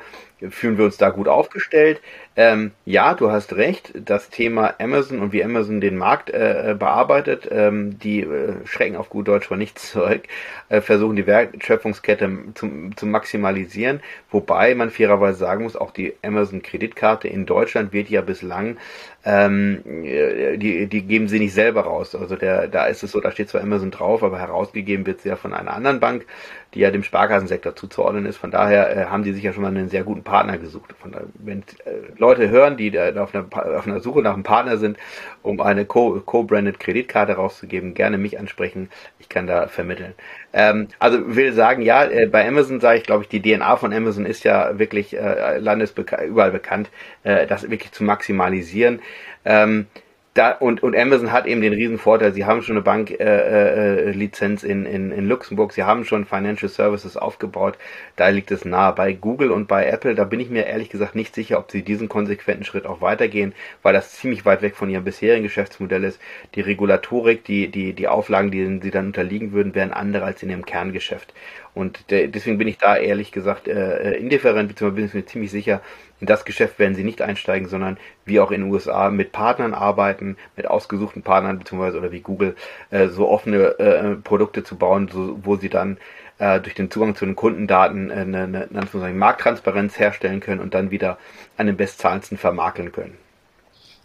fühlen 0.50 0.78
wir 0.78 0.86
uns 0.86 0.98
da 0.98 1.10
gut 1.10 1.28
aufgestellt. 1.28 2.02
Ähm, 2.36 2.72
ja, 2.86 3.16
du 3.16 3.32
hast 3.32 3.54
recht, 3.58 3.92
das 3.96 4.30
Thema 4.30 4.76
Amazon 4.80 5.20
und 5.20 5.34
wie 5.34 5.44
Amazon 5.44 5.82
den 5.82 5.98
Markt 5.98 6.30
äh, 6.30 6.76
bearbeitet, 6.78 7.50
ähm, 7.52 8.00
die 8.00 8.22
äh, 8.22 8.66
schrecken 8.66 8.96
auf 8.96 9.10
gut 9.10 9.28
Deutsch 9.28 9.48
vor 9.48 9.58
nichts 9.58 9.92
zurück, 9.92 10.24
äh, 10.70 10.80
versuchen 10.80 11.18
die 11.18 11.28
Wertschöpfungskette 11.28 12.30
zu, 12.56 12.92
zu 12.96 13.06
maximalisieren, 13.06 14.00
wobei 14.32 14.74
man 14.76 14.90
fairerweise 14.90 15.40
sagen 15.40 15.64
muss, 15.64 15.76
auch 15.76 15.92
die 15.92 16.14
Amazon-Kreditkarte 16.24 17.28
in 17.28 17.46
Deutschland 17.46 17.92
wird 17.92 18.10
ja 18.10 18.22
bislang, 18.22 18.78
ähm, 19.26 19.84
äh, 20.06 20.58
die, 20.58 20.88
die 20.88 21.02
geben 21.02 21.28
sie 21.28 21.40
nicht 21.40 21.54
selber 21.54 21.82
raus. 21.82 22.16
Also 22.16 22.38
der, 22.38 22.68
da 22.70 22.86
ist 22.86 23.04
es 23.04 23.12
so, 23.12 23.20
da 23.20 23.32
steht 23.32 23.50
zwar 23.50 23.62
Amazon 23.62 23.92
drauf, 23.92 24.24
aber 24.24 24.40
herausgegeben 24.40 25.06
wird 25.06 25.22
sie 25.22 25.30
ja 25.30 25.36
von 25.36 25.54
einer 25.54 25.74
anderen 25.74 26.00
Bank. 26.00 26.26
Die 26.74 26.80
ja 26.80 26.92
dem 26.92 27.04
Sparkassensektor 27.04 27.76
zuzuordnen 27.76 28.26
ist. 28.26 28.38
Von 28.38 28.52
daher 28.52 28.96
äh, 28.96 29.06
haben 29.06 29.24
die 29.24 29.34
sich 29.34 29.44
ja 29.44 29.54
schon 29.54 29.64
mal 29.64 29.70
einen 29.70 29.90
sehr 29.90 30.04
guten 30.04 30.24
Partner 30.24 30.58
gesucht. 30.58 30.94
Von 31.00 31.12
daher, 31.12 31.26
wenn 31.34 31.60
äh, 31.60 31.92
Leute 32.18 32.50
hören, 32.50 32.78
die 32.78 32.92
da 32.92 33.12
auf 33.22 33.34
einer, 33.34 33.46
auf 33.78 33.88
einer 33.88 34.00
Suche 34.00 34.22
nach 34.22 34.34
einem 34.34 34.44
Partner 34.44 34.78
sind, 34.78 34.98
um 35.42 35.62
eine 35.62 35.86
Co-branded 35.86 36.80
Co 36.80 36.84
Kreditkarte 36.84 37.34
rauszugeben, 37.34 37.96
gerne 37.96 38.18
mich 38.18 38.38
ansprechen. 38.38 38.90
Ich 39.20 39.30
kann 39.30 39.48
da 39.48 39.68
vermitteln. 39.68 40.14
Ähm, 40.54 40.90
also 41.00 41.36
will 41.36 41.54
sagen, 41.54 41.82
ja, 41.82 42.06
äh, 42.06 42.28
bei 42.28 42.48
Amazon 42.48 42.80
sage 42.80 43.00
ich, 43.00 43.04
glaube 43.04 43.24
ich, 43.24 43.30
die 43.30 43.42
DNA 43.42 43.76
von 43.78 43.94
Amazon 43.94 44.26
ist 44.26 44.44
ja 44.44 44.78
wirklich 44.78 45.18
äh, 45.18 45.58
landesbekannt, 45.58 46.24
überall 46.28 46.52
bekannt, 46.52 46.90
äh, 47.24 47.48
das 47.48 47.70
wirklich 47.70 47.92
zu 47.92 48.04
maximalisieren. 48.04 49.00
Ähm, 49.46 49.88
da, 50.36 50.52
und, 50.52 50.84
und 50.84 50.96
Amazon 50.96 51.32
hat 51.32 51.48
eben 51.48 51.62
den 51.62 51.74
riesen 51.74 51.98
Vorteil, 51.98 52.34
sie 52.34 52.46
haben 52.46 52.62
schon 52.62 52.76
eine 52.76 52.84
Banklizenz 52.84 54.64
äh, 54.64 54.68
äh, 54.68 54.72
in, 54.72 54.86
in, 54.86 55.12
in 55.12 55.28
Luxemburg, 55.28 55.74
sie 55.74 55.84
haben 55.84 56.06
schon 56.06 56.26
Financial 56.26 56.70
Services 56.70 57.18
aufgebaut, 57.18 57.78
da 58.16 58.30
liegt 58.30 58.52
es 58.52 58.64
nahe. 58.64 58.94
Bei 58.94 59.12
Google 59.12 59.52
und 59.52 59.68
bei 59.68 59.88
Apple, 59.88 60.14
da 60.14 60.26
bin 60.26 60.40
ich 60.40 60.50
mir 60.50 60.68
ehrlich 60.68 60.90
gesagt 60.90 61.16
nicht 61.16 61.34
sicher, 61.34 61.58
ob 61.58 61.72
sie 61.72 61.82
diesen 61.82 62.10
konsequenten 62.10 62.64
Schritt 62.64 62.86
auch 62.86 63.02
weitergehen, 63.02 63.54
weil 63.82 63.94
das 63.94 64.14
ziemlich 64.14 64.46
weit 64.46 64.62
weg 64.62 64.76
von 64.76 64.90
ihrem 64.90 65.04
bisherigen 65.04 65.44
Geschäftsmodell 65.44 66.04
ist. 66.04 66.20
Die 66.54 66.62
Regulatorik, 66.62 67.44
die, 67.44 67.68
die, 67.70 67.94
die 67.94 68.08
Auflagen, 68.08 68.52
die 68.52 68.80
sie 68.84 68.92
dann 68.92 69.08
unterliegen 69.08 69.52
würden, 69.52 69.74
wären 69.74 69.92
andere 69.92 70.26
als 70.26 70.44
in 70.44 70.52
ihrem 70.52 70.66
Kerngeschäft. 70.66 71.34
Und 71.74 72.12
deswegen 72.12 72.58
bin 72.58 72.68
ich 72.68 72.78
da 72.78 72.98
ehrlich 72.98 73.32
gesagt 73.32 73.68
äh, 73.68 74.14
äh, 74.14 74.20
indifferent, 74.20 74.68
beziehungsweise 74.70 74.96
bin 74.96 75.06
ich 75.06 75.14
mir 75.14 75.26
ziemlich 75.26 75.52
sicher, 75.52 75.82
in 76.20 76.28
das 76.28 76.46
Geschäft 76.46 76.80
werden 76.80 76.96
sie 76.96 77.04
nicht 77.04 77.22
einsteigen, 77.22 77.68
sondern 77.68 77.98
wie 78.26 78.40
auch 78.40 78.52
in 78.52 78.62
den 78.62 78.72
USA 78.72 79.10
mit 79.10 79.32
Partnern 79.32 79.74
arbeiten, 79.74 80.38
mit 80.56 80.68
ausgesuchten 80.68 81.22
Partnern, 81.22 81.60
beziehungsweise 81.60 81.98
oder 81.98 82.12
wie 82.12 82.22
Google, 82.22 82.56
äh, 82.92 83.08
so 83.08 83.30
offene 83.30 83.80
äh, 83.80 84.16
Produkte 84.16 84.64
zu 84.64 84.76
bauen, 84.78 85.10
so, 85.12 85.40
wo 85.44 85.56
sie 85.56 85.70
dann 85.70 85.98
äh, 86.40 86.60
durch 86.60 86.76
den 86.76 86.92
Zugang 86.92 87.16
zu 87.16 87.26
den 87.26 87.36
Kundendaten 87.36 88.10
äh, 88.10 88.14
eine, 88.14 88.44
eine, 88.44 88.68
eine 88.72 89.14
Markttransparenz 89.14 90.00
herstellen 90.00 90.40
können 90.40 90.62
und 90.62 90.74
dann 90.74 90.92
wieder 90.92 91.18
an 91.58 91.68
den 91.68 91.78
bestzahlendsten 91.78 92.38
vermakeln 92.38 92.92
können. 92.92 93.18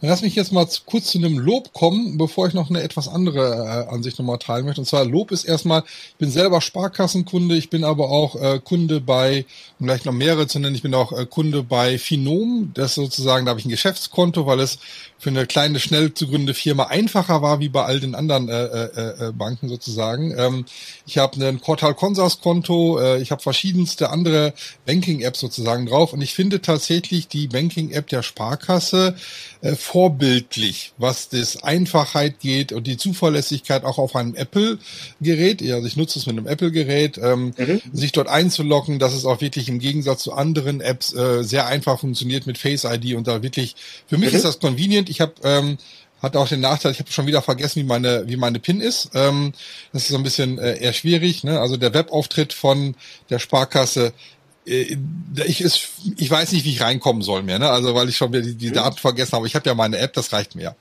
Lass 0.07 0.21
mich 0.21 0.35
jetzt 0.35 0.53
mal 0.53 0.69
kurz 0.85 1.07
zu 1.07 1.19
einem 1.19 1.39
Lob 1.39 1.73
kommen, 1.73 2.19
bevor 2.19 2.47
ich 2.47 2.53
noch 2.53 2.69
eine 2.69 2.83
etwas 2.83 3.09
andere 3.09 3.87
äh, 3.89 3.95
Ansicht 3.95 4.19
nochmal 4.19 4.39
teilen 4.39 4.67
möchte. 4.67 4.83
Und 4.83 4.87
zwar 4.87 5.07
Lob 5.07 5.31
ist 5.31 5.45
erstmal, 5.45 5.83
ich 6.11 6.17
bin 6.17 6.31
selber 6.31 6.61
Sparkassenkunde, 6.61 7.57
ich 7.57 7.71
bin 7.71 7.85
aber 7.85 8.11
auch 8.11 8.37
äh, 8.37 8.61
Kunde 8.63 9.01
bei, 9.01 9.47
um 9.81 9.87
gleich 9.87 10.05
noch 10.05 10.13
mehrere 10.13 10.47
zu 10.47 10.59
nennen, 10.59 10.75
ich 10.75 10.83
bin 10.83 10.95
auch 10.95 11.13
äh, 11.13 11.25
Kunde 11.25 11.63
bei 11.63 11.97
Finom. 11.97 12.73
Das 12.75 12.95
sozusagen, 12.95 13.47
da 13.47 13.51
habe 13.51 13.61
ich 13.61 13.67
ein 13.67 13.71
Geschäftskonto, 13.71 14.45
weil 14.45 14.61
es 14.61 14.79
für 15.25 15.31
eine 15.31 15.47
kleine, 15.47 15.81
schnell 15.81 16.13
zu 16.13 16.27
gründende 16.27 16.53
Firma 16.53 16.85
einfacher 16.85 17.41
war, 17.41 17.59
wie 17.61 17.71
bei 17.71 17.83
all 17.83 17.99
den 17.99 18.15
anderen 18.15 18.51
äh, 18.51 18.65
äh, 18.65 19.29
äh 19.29 19.33
Banken 19.33 19.71
sozusagen. 19.71 20.35
Ähm, 20.37 20.67
ich 21.07 21.17
habe 21.17 21.43
ein 21.43 21.63
Quartal 21.63 21.95
Consors 21.95 22.43
Konto, 22.43 22.99
äh, 22.99 23.23
ich 23.23 23.31
habe 23.31 23.41
verschiedenste 23.41 24.11
andere 24.11 24.53
Banking-Apps 24.85 25.41
sozusagen 25.41 25.87
drauf 25.87 26.13
und 26.13 26.21
ich 26.21 26.35
finde 26.35 26.61
tatsächlich 26.61 27.27
die 27.27 27.49
Banking-App 27.49 28.07
der 28.09 28.23
Sparkasse 28.23 29.17
äh, 29.63 29.77
vorbildlich, 29.95 30.93
was 30.99 31.29
das 31.29 31.63
Einfachheit 31.63 32.41
geht 32.41 32.73
und 32.73 32.89
die 32.89 32.97
Zuverlässigkeit 32.97 33.85
auch 33.85 33.99
auf 33.99 34.17
einem 34.17 34.35
Apple-Gerät. 34.35 35.63
Also 35.63 35.87
ich 35.87 35.97
nutze 35.97 36.19
es 36.19 36.27
mit 36.27 36.37
einem 36.37 36.49
Apple-Gerät, 36.49 37.17
ähm, 37.19 37.55
mhm. 37.57 37.81
sich 37.93 38.11
dort 38.11 38.27
einzulocken, 38.27 38.99
dass 38.99 39.15
es 39.15 39.25
auch 39.25 39.41
wirklich 39.41 39.69
im 39.69 39.79
Gegensatz 39.79 40.25
zu 40.25 40.33
anderen 40.33 40.81
Apps 40.81 41.15
äh, 41.15 41.45
sehr 41.45 41.69
einfach 41.69 42.01
funktioniert 42.01 42.45
mit 42.49 42.59
Face 42.59 42.83
ID 42.83 43.15
und 43.15 43.29
da 43.29 43.45
wirklich, 43.45 43.77
für 44.09 44.19
mich 44.19 44.31
mhm. 44.31 44.37
ist 44.39 44.45
das 44.45 44.59
convenient. 44.59 45.09
Ich 45.09 45.21
habe 45.21 45.35
ähm, 45.45 45.79
hat 46.21 46.37
auch 46.37 46.49
den 46.49 46.61
Nachteil, 46.61 46.91
ich 46.91 46.99
habe 46.99 47.13
schon 47.13 47.29
wieder 47.29 47.43
vergessen, 47.43 47.81
wie 47.81 47.87
meine, 47.87 48.27
wie 48.27 48.37
meine 48.37 48.59
PIN 48.59 48.81
ist. 48.81 49.11
Ähm, 49.15 49.53
das 49.93 50.03
ist 50.03 50.09
so 50.09 50.17
ein 50.17 50.25
bisschen 50.25 50.59
äh, 50.59 50.77
eher 50.77 50.93
schwierig. 50.93 51.45
Ne? 51.45 51.61
Also 51.61 51.77
der 51.77 51.95
Webauftritt 51.95 52.53
von 52.53 52.97
der 53.31 53.39
Sparkasse 53.39 54.13
ich, 54.65 55.61
ist, 55.61 55.89
ich 56.17 56.31
weiß 56.31 56.53
nicht, 56.53 56.65
wie 56.65 56.71
ich 56.71 56.81
reinkommen 56.81 57.23
soll 57.23 57.43
mehr, 57.43 57.59
ne? 57.59 57.69
Also 57.69 57.95
weil 57.95 58.09
ich 58.09 58.17
schon 58.17 58.33
wieder 58.33 58.43
die, 58.43 58.55
die 58.55 58.73
Daten 58.73 58.97
vergessen 58.97 59.33
habe. 59.33 59.47
Ich 59.47 59.55
habe 59.55 59.69
ja 59.69 59.75
meine 59.75 59.99
App, 59.99 60.15
das 60.15 60.33
reicht 60.33 60.55
mir. 60.55 60.75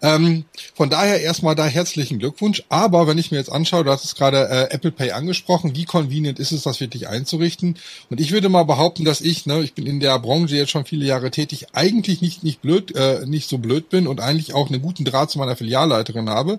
Ähm, 0.00 0.44
von 0.74 0.88
daher 0.88 1.20
erstmal 1.20 1.54
da 1.54 1.66
herzlichen 1.66 2.18
Glückwunsch. 2.18 2.62
Aber 2.68 3.06
wenn 3.06 3.18
ich 3.18 3.30
mir 3.30 3.36
jetzt 3.36 3.52
anschaue, 3.52 3.84
du 3.84 3.90
hast 3.90 4.04
es 4.04 4.14
gerade 4.14 4.48
äh, 4.48 4.74
Apple 4.74 4.92
Pay 4.92 5.10
angesprochen, 5.10 5.76
wie 5.76 5.84
convenient 5.84 6.38
ist 6.38 6.52
es, 6.52 6.62
das 6.62 6.80
wirklich 6.80 7.08
einzurichten? 7.08 7.76
Und 8.08 8.20
ich 8.20 8.32
würde 8.32 8.48
mal 8.48 8.64
behaupten, 8.64 9.04
dass 9.04 9.20
ich, 9.20 9.44
ne, 9.44 9.60
ich 9.60 9.74
bin 9.74 9.86
in 9.86 10.00
der 10.00 10.18
Branche 10.18 10.56
jetzt 10.56 10.70
schon 10.70 10.86
viele 10.86 11.04
Jahre 11.04 11.30
tätig, 11.30 11.66
eigentlich 11.72 12.22
nicht 12.22 12.42
nicht 12.42 12.62
blöd, 12.62 12.94
äh, 12.96 13.26
nicht 13.26 13.48
so 13.48 13.58
blöd 13.58 13.90
bin 13.90 14.06
und 14.06 14.20
eigentlich 14.20 14.54
auch 14.54 14.70
einen 14.70 14.80
guten 14.80 15.04
Draht 15.04 15.30
zu 15.30 15.38
meiner 15.38 15.56
Filialleiterin 15.56 16.30
habe. 16.30 16.58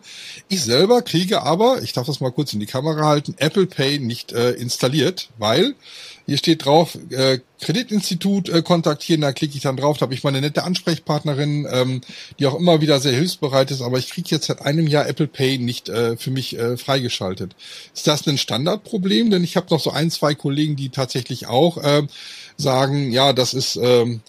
Ich 0.49 0.61
selber 0.63 1.01
kriege 1.01 1.41
aber, 1.41 1.81
ich 1.81 1.93
darf 1.93 2.05
das 2.05 2.19
mal 2.19 2.31
kurz 2.31 2.53
in 2.53 2.59
die 2.59 2.65
Kamera 2.65 3.05
halten, 3.07 3.35
Apple 3.37 3.65
Pay 3.65 3.99
nicht 3.99 4.31
äh, 4.31 4.51
installiert, 4.51 5.29
weil 5.37 5.75
hier 6.27 6.37
steht 6.37 6.65
drauf, 6.65 6.97
äh, 7.09 7.39
Kreditinstitut 7.61 8.49
äh, 8.49 8.61
kontaktieren, 8.61 9.21
da 9.21 9.31
klicke 9.31 9.55
ich 9.55 9.63
dann 9.63 9.77
drauf, 9.77 9.97
da 9.97 10.03
habe 10.03 10.13
ich 10.13 10.25
meine 10.25 10.41
nette 10.41 10.65
Ansprechpartnerin, 10.65 11.65
ähm, 11.71 12.01
die 12.37 12.45
auch 12.45 12.59
immer 12.59 12.81
wieder 12.81 12.99
sehr 12.99 13.13
hilfsbereit 13.13 13.71
ist, 13.71 13.81
aber 13.81 13.97
ich 13.97 14.09
kriege 14.09 14.27
jetzt 14.29 14.47
seit 14.47 14.61
einem 14.61 14.87
Jahr 14.87 15.07
Apple 15.07 15.27
Pay 15.27 15.57
nicht 15.57 15.87
äh, 15.87 16.17
für 16.17 16.29
mich 16.29 16.59
äh, 16.59 16.75
freigeschaltet. 16.75 17.55
Ist 17.95 18.07
das 18.07 18.27
ein 18.27 18.37
Standardproblem? 18.37 19.31
Denn 19.31 19.43
ich 19.43 19.55
habe 19.55 19.67
noch 19.69 19.79
so 19.79 19.91
ein, 19.91 20.11
zwei 20.11 20.35
Kollegen, 20.35 20.75
die 20.75 20.89
tatsächlich 20.89 21.47
auch 21.47 21.77
äh, 21.77 22.03
sagen, 22.57 23.11
ja, 23.11 23.33
das 23.33 23.53
ist... 23.53 23.75
Hm, 23.75 24.21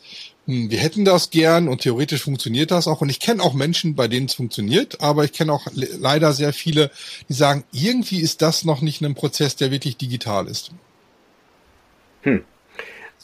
wir 0.46 0.78
hätten 0.78 1.04
das 1.04 1.28
gern 1.28 1.68
und 1.68 1.82
theoretisch 1.82 2.22
funktioniert 2.22 2.70
das 2.70 2.88
auch. 2.88 3.02
Und 3.02 3.10
ich 3.10 3.20
kenne 3.20 3.42
auch 3.42 3.52
Menschen, 3.52 3.94
bei 3.94 4.08
denen 4.08 4.26
es 4.26 4.34
funktioniert, 4.34 5.02
aber 5.02 5.24
ich 5.24 5.32
kenne 5.32 5.52
auch 5.52 5.66
leider 5.74 6.32
sehr 6.32 6.54
viele, 6.54 6.90
die 7.28 7.34
sagen, 7.34 7.64
irgendwie 7.70 8.20
ist 8.20 8.40
das 8.40 8.64
noch 8.64 8.80
nicht 8.80 9.02
ein 9.02 9.14
Prozess, 9.14 9.56
der 9.56 9.70
wirklich 9.70 9.98
digital 9.98 10.46
ist. 10.46 10.70
Hm. 12.28 12.44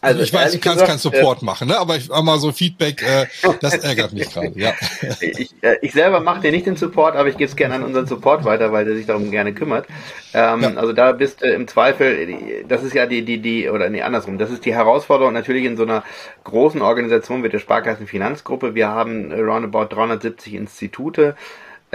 Also, 0.05 0.23
ich 0.23 0.33
weiß, 0.33 0.53
du 0.53 0.59
kannst 0.59 0.85
keinen 0.85 0.99
Support 0.99 1.41
äh, 1.41 1.45
machen, 1.45 1.69
ne? 1.69 1.79
aber 1.79 1.97
ich 1.97 2.09
mal 2.09 2.39
so 2.39 2.53
Feedback, 2.53 3.03
äh, 3.03 3.27
das 3.61 3.79
ärgert 3.79 4.13
mich 4.13 4.33
gerade. 4.33 4.53
Ja. 4.55 4.73
Ich, 5.21 5.55
äh, 5.63 5.77
ich 5.81 5.93
selber 5.93 6.21
mache 6.21 6.41
dir 6.41 6.51
nicht 6.51 6.67
den 6.67 6.77
Support, 6.77 7.17
aber 7.17 7.29
ich 7.29 7.37
gebe 7.37 7.49
es 7.49 7.57
gerne 7.57 7.77
an 7.77 7.83
unseren 7.83 8.07
Support 8.07 8.45
weiter, 8.45 8.73
weil 8.73 8.85
der 8.85 8.95
sich 8.97 9.07
darum 9.07 9.31
gerne 9.31 9.55
kümmert. 9.55 9.87
Ähm, 10.35 10.63
ja. 10.63 10.75
Also 10.75 10.93
da 10.93 11.13
bist 11.13 11.43
du 11.43 11.47
im 11.47 11.67
Zweifel, 11.67 12.63
das 12.69 12.83
ist 12.83 12.95
ja 12.95 13.07
die, 13.07 13.25
die, 13.25 13.39
die, 13.39 13.69
oder 13.69 13.89
nee, 13.89 14.03
andersrum, 14.03 14.39
das 14.39 14.51
ist 14.51 14.65
die 14.65 14.75
Herausforderung 14.75 15.33
natürlich 15.33 15.65
in 15.65 15.77
so 15.77 15.85
einer 15.85 16.05
großen 16.45 16.83
Organisation 16.83 17.43
wie 17.43 17.49
der 17.49 17.59
Sparkassenfinanzgruppe. 17.59 18.75
Wir 18.75 18.89
haben 18.89 19.33
roundabout 19.33 19.95
370 19.95 20.55
Institute, 20.55 21.37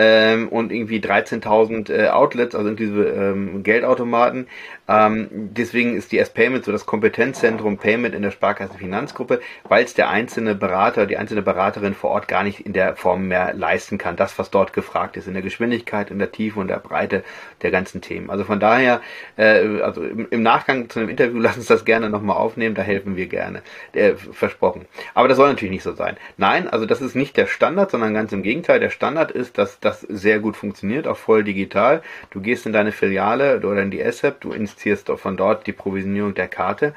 ähm, 0.02 0.48
und 0.48 0.72
irgendwie 0.72 1.00
13.000 1.00 1.92
äh, 1.92 2.08
Outlets, 2.08 2.56
also 2.56 2.72
diese 2.72 3.04
ähm, 3.04 3.64
Geldautomaten. 3.64 4.48
Ähm, 4.88 5.28
deswegen 5.30 5.94
ist 5.98 6.14
die 6.14 6.20
S-Payment 6.20 6.64
so 6.64 6.72
das 6.72 6.86
Kompetenzzentrum 6.86 7.78
Payment 7.78 8.16
in 8.16 8.22
der 8.22 8.32
Sparkassenfinanzgruppe, 8.32 9.42
weil 9.68 9.84
es 9.84 9.96
der 9.96 10.10
einzelne 10.10 10.56
Berater, 10.56 11.06
die 11.06 11.18
einzelne 11.18 11.42
Beraterin 11.42 11.96
vor 11.96 12.12
Ort 12.12 12.30
gar 12.30 12.44
nicht 12.44 12.62
in 12.62 12.72
der 12.72 12.96
Form 12.96 13.28
mehr 13.28 13.54
leisten 13.54 13.98
kann. 13.98 14.16
Das, 14.16 14.40
was 14.40 14.50
dort 14.52 14.72
gefragt 14.72 15.18
ist, 15.18 15.28
in 15.28 15.34
der 15.34 15.44
Geschwindigkeit, 15.44 16.12
in 16.12 16.20
der 16.20 16.32
Tiefe 16.32 16.62
und 16.62 16.70
der 16.70 16.80
Breite 16.80 17.26
der 17.62 17.72
ganzen 17.72 18.00
Themen. 18.00 18.30
Also 18.30 18.46
von 18.46 18.62
daher, 18.62 19.02
äh, 19.36 19.82
also 19.82 20.02
im, 20.02 20.28
im, 20.30 20.44
Nachgang 20.44 20.90
zu 20.90 21.00
einem 21.00 21.10
Interview 21.10 21.40
lass 21.42 21.58
uns 21.58 21.68
das 21.68 21.84
gerne 21.84 22.10
nochmal 22.10 22.38
aufnehmen, 22.38 22.74
da 22.74 22.84
helfen 22.84 23.18
wir 23.18 23.28
gerne. 23.28 23.64
Äh, 23.92 24.14
versprochen. 24.16 24.86
Aber 25.14 25.28
das 25.28 25.36
soll 25.36 25.50
natürlich 25.50 25.74
nicht 25.74 25.84
so 25.84 25.94
sein. 25.94 26.16
Nein, 26.38 26.70
also 26.70 26.86
das 26.86 27.02
ist 27.02 27.18
nicht 27.18 27.36
der 27.36 27.48
Standard, 27.48 27.92
sondern 27.92 28.14
ganz 28.14 28.32
im 28.32 28.44
Gegenteil. 28.44 28.80
Der 28.80 28.92
Standard 28.92 29.32
ist, 29.32 29.58
dass 29.58 29.80
das 29.82 29.89
sehr 29.94 30.40
gut 30.40 30.56
funktioniert, 30.56 31.08
auch 31.08 31.18
voll 31.18 31.44
digital. 31.44 32.02
Du 32.32 32.42
gehst 32.42 32.66
in 32.66 32.74
deine 32.74 32.92
Filiale 32.92 33.58
oder 33.58 33.82
in 33.82 33.92
die 33.92 34.02
S-App, 34.02 34.42
du 34.42 34.52
instierst 34.52 35.10
von 35.10 35.38
dort 35.38 35.68
die 35.68 35.74
Provisionierung 35.74 36.34
der 36.34 36.48
Karte 36.48 36.94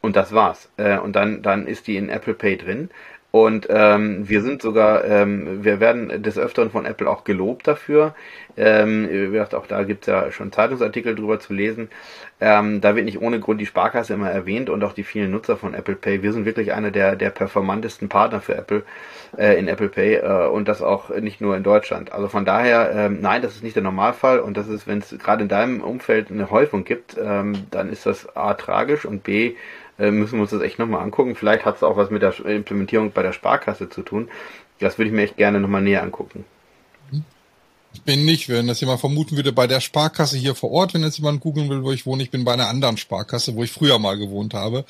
und 0.00 0.16
das 0.16 0.32
war's. 0.32 0.68
Äh, 0.76 0.98
und 0.98 1.16
dann, 1.16 1.42
dann 1.42 1.66
ist 1.66 1.86
die 1.86 1.96
in 1.96 2.10
Apple 2.10 2.34
Pay 2.34 2.58
drin. 2.58 2.90
Und 3.34 3.66
ähm, 3.68 4.28
wir 4.28 4.42
sind 4.42 4.62
sogar, 4.62 5.04
ähm, 5.04 5.64
wir 5.64 5.80
werden 5.80 6.22
des 6.22 6.38
Öfteren 6.38 6.70
von 6.70 6.86
Apple 6.86 7.10
auch 7.10 7.24
gelobt 7.24 7.66
dafür. 7.66 8.14
Ähm, 8.56 9.08
auch 9.54 9.66
da 9.66 9.82
gibt's 9.82 10.06
ja 10.06 10.30
schon 10.30 10.52
Zeitungsartikel 10.52 11.16
drüber 11.16 11.40
zu 11.40 11.52
lesen. 11.52 11.88
Ähm, 12.40 12.80
da 12.80 12.94
wird 12.94 13.06
nicht 13.06 13.20
ohne 13.20 13.40
Grund 13.40 13.60
die 13.60 13.66
Sparkasse 13.66 14.14
immer 14.14 14.30
erwähnt 14.30 14.70
und 14.70 14.84
auch 14.84 14.92
die 14.92 15.02
vielen 15.02 15.32
Nutzer 15.32 15.56
von 15.56 15.74
Apple 15.74 15.96
Pay. 15.96 16.22
Wir 16.22 16.32
sind 16.32 16.44
wirklich 16.44 16.72
einer 16.72 16.92
der, 16.92 17.16
der 17.16 17.30
performantesten 17.30 18.08
Partner 18.08 18.40
für 18.40 18.54
Apple 18.54 18.84
äh, 19.36 19.58
in 19.58 19.66
Apple 19.66 19.88
Pay 19.88 20.14
äh, 20.18 20.46
und 20.46 20.68
das 20.68 20.80
auch 20.80 21.08
nicht 21.08 21.40
nur 21.40 21.56
in 21.56 21.64
Deutschland. 21.64 22.12
Also 22.12 22.28
von 22.28 22.44
daher, 22.44 22.92
ähm, 22.94 23.18
nein, 23.20 23.42
das 23.42 23.56
ist 23.56 23.64
nicht 23.64 23.74
der 23.74 23.82
Normalfall 23.82 24.38
und 24.38 24.56
das 24.56 24.68
ist, 24.68 24.86
wenn 24.86 24.98
es 24.98 25.10
gerade 25.18 25.42
in 25.42 25.48
deinem 25.48 25.80
Umfeld 25.80 26.30
eine 26.30 26.52
Häufung 26.52 26.84
gibt, 26.84 27.16
ähm, 27.20 27.66
dann 27.72 27.88
ist 27.90 28.06
das 28.06 28.36
A 28.36 28.54
tragisch 28.54 29.04
und 29.04 29.24
B 29.24 29.56
äh, 29.98 30.10
müssen 30.10 30.34
wir 30.34 30.42
uns 30.42 30.50
das 30.50 30.62
echt 30.62 30.78
nochmal 30.78 31.02
angucken. 31.02 31.34
Vielleicht 31.34 31.64
hat 31.64 31.76
es 31.76 31.82
auch 31.82 31.96
was 31.96 32.10
mit 32.10 32.22
der 32.22 32.34
Implementierung 32.44 33.12
bei 33.12 33.22
der 33.22 33.32
Sparkasse 33.32 33.88
zu 33.88 34.02
tun. 34.02 34.28
Das 34.80 34.98
würde 34.98 35.08
ich 35.08 35.14
mir 35.14 35.22
echt 35.22 35.36
gerne 35.36 35.60
nochmal 35.60 35.82
näher 35.82 36.02
angucken. 36.02 36.44
Ich 37.94 38.02
bin 38.02 38.24
nicht, 38.24 38.48
wenn 38.48 38.66
das 38.66 38.80
jemand 38.80 38.98
vermuten 38.98 39.36
würde, 39.36 39.52
bei 39.52 39.68
der 39.68 39.80
Sparkasse 39.80 40.36
hier 40.36 40.56
vor 40.56 40.72
Ort, 40.72 40.94
wenn 40.94 41.04
jetzt 41.04 41.18
jemand 41.18 41.40
googeln 41.40 41.70
will, 41.70 41.84
wo 41.84 41.92
ich 41.92 42.06
wohne. 42.06 42.24
Ich 42.24 42.30
bin 42.30 42.44
bei 42.44 42.52
einer 42.52 42.68
anderen 42.68 42.96
Sparkasse, 42.96 43.54
wo 43.54 43.62
ich 43.62 43.70
früher 43.70 44.00
mal 44.00 44.18
gewohnt 44.18 44.52
habe. 44.52 44.84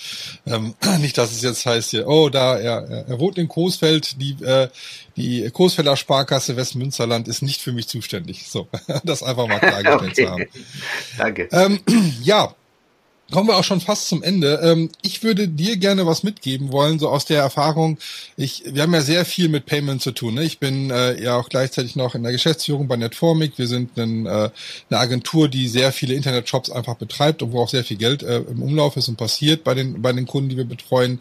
Ähm, 0.47 0.75
nicht, 1.01 1.19
dass 1.19 1.31
es 1.31 1.43
jetzt 1.43 1.67
heißt 1.67 1.91
hier, 1.91 2.09
oh, 2.09 2.31
da, 2.31 2.59
er, 2.59 3.07
er 3.07 3.19
wohnt 3.21 3.37
in 3.37 3.47
Coesfeld, 3.47 4.21
die, 4.21 4.43
äh, 4.43 4.69
die 5.17 5.49
Coesfelder 5.51 5.97
Sparkasse 5.97 6.57
Westmünsterland 6.57 7.29
ist 7.29 7.43
nicht 7.43 7.61
für 7.61 7.73
mich 7.73 7.89
zuständig. 7.89 8.49
So, 8.49 8.69
das 9.05 9.23
einfach 9.23 9.47
mal 9.47 9.61
klargestellt 9.61 10.03
okay. 10.13 10.25
zu 10.25 10.31
haben. 10.31 10.45
Danke. 11.19 11.49
Ähm, 11.53 11.81
ja, 12.23 12.55
kommen 13.31 13.49
wir 13.49 13.57
auch 13.57 13.65
schon 13.65 13.81
fast 13.81 14.09
zum 14.09 14.23
Ende. 14.23 14.61
Ähm, 14.63 14.91
ich 15.03 15.23
würde 15.23 15.49
dir 15.49 15.77
gerne 15.77 16.07
was 16.07 16.23
mitgeben 16.23 16.73
wollen, 16.73 16.99
so 16.99 17.09
aus 17.09 17.25
der 17.25 17.41
Erfahrung. 17.41 17.99
Ich, 18.37 18.63
wir 18.67 18.83
haben 18.83 18.95
ja 18.95 19.01
sehr 19.01 19.25
viel 19.25 19.49
mit 19.49 19.67
Payment 19.67 20.03
zu 20.03 20.13
tun. 20.13 20.35
Ne? 20.35 20.45
Ich 20.45 20.59
bin 20.59 20.91
äh, 20.91 21.21
ja 21.23 21.37
auch 21.37 21.49
gleichzeitig 21.49 21.97
noch 21.97 22.15
in 22.15 22.23
der 22.23 22.33
Geschäftsführung 22.33 22.87
bei 22.87 22.97
Netformic. 22.97 23.57
Wir 23.57 23.67
sind 23.67 23.97
ein, 23.99 24.27
äh, 24.27 24.51
eine 24.91 25.01
Agentur, 25.01 25.49
die 25.49 25.69
sehr 25.69 25.93
viele 25.93 26.15
Internetshops 26.15 26.71
einfach 26.71 26.97
betreibt 26.97 27.43
und 27.43 27.53
wo 27.53 27.63
auch 27.63 27.69
sehr 27.71 27.85
viel 27.85 27.97
Geld 27.97 28.23
äh, 28.23 28.39
im 28.41 28.63
Umlauf 28.63 28.97
ist 28.97 29.09
und 29.09 29.17
passiert 29.17 29.65
bei 29.65 29.75
den 29.75 30.03
bei 30.03 30.13
den 30.13 30.27
Kunden, 30.27 30.51
die 30.51 30.57
wir 30.57 30.65
betreuen. 30.65 31.21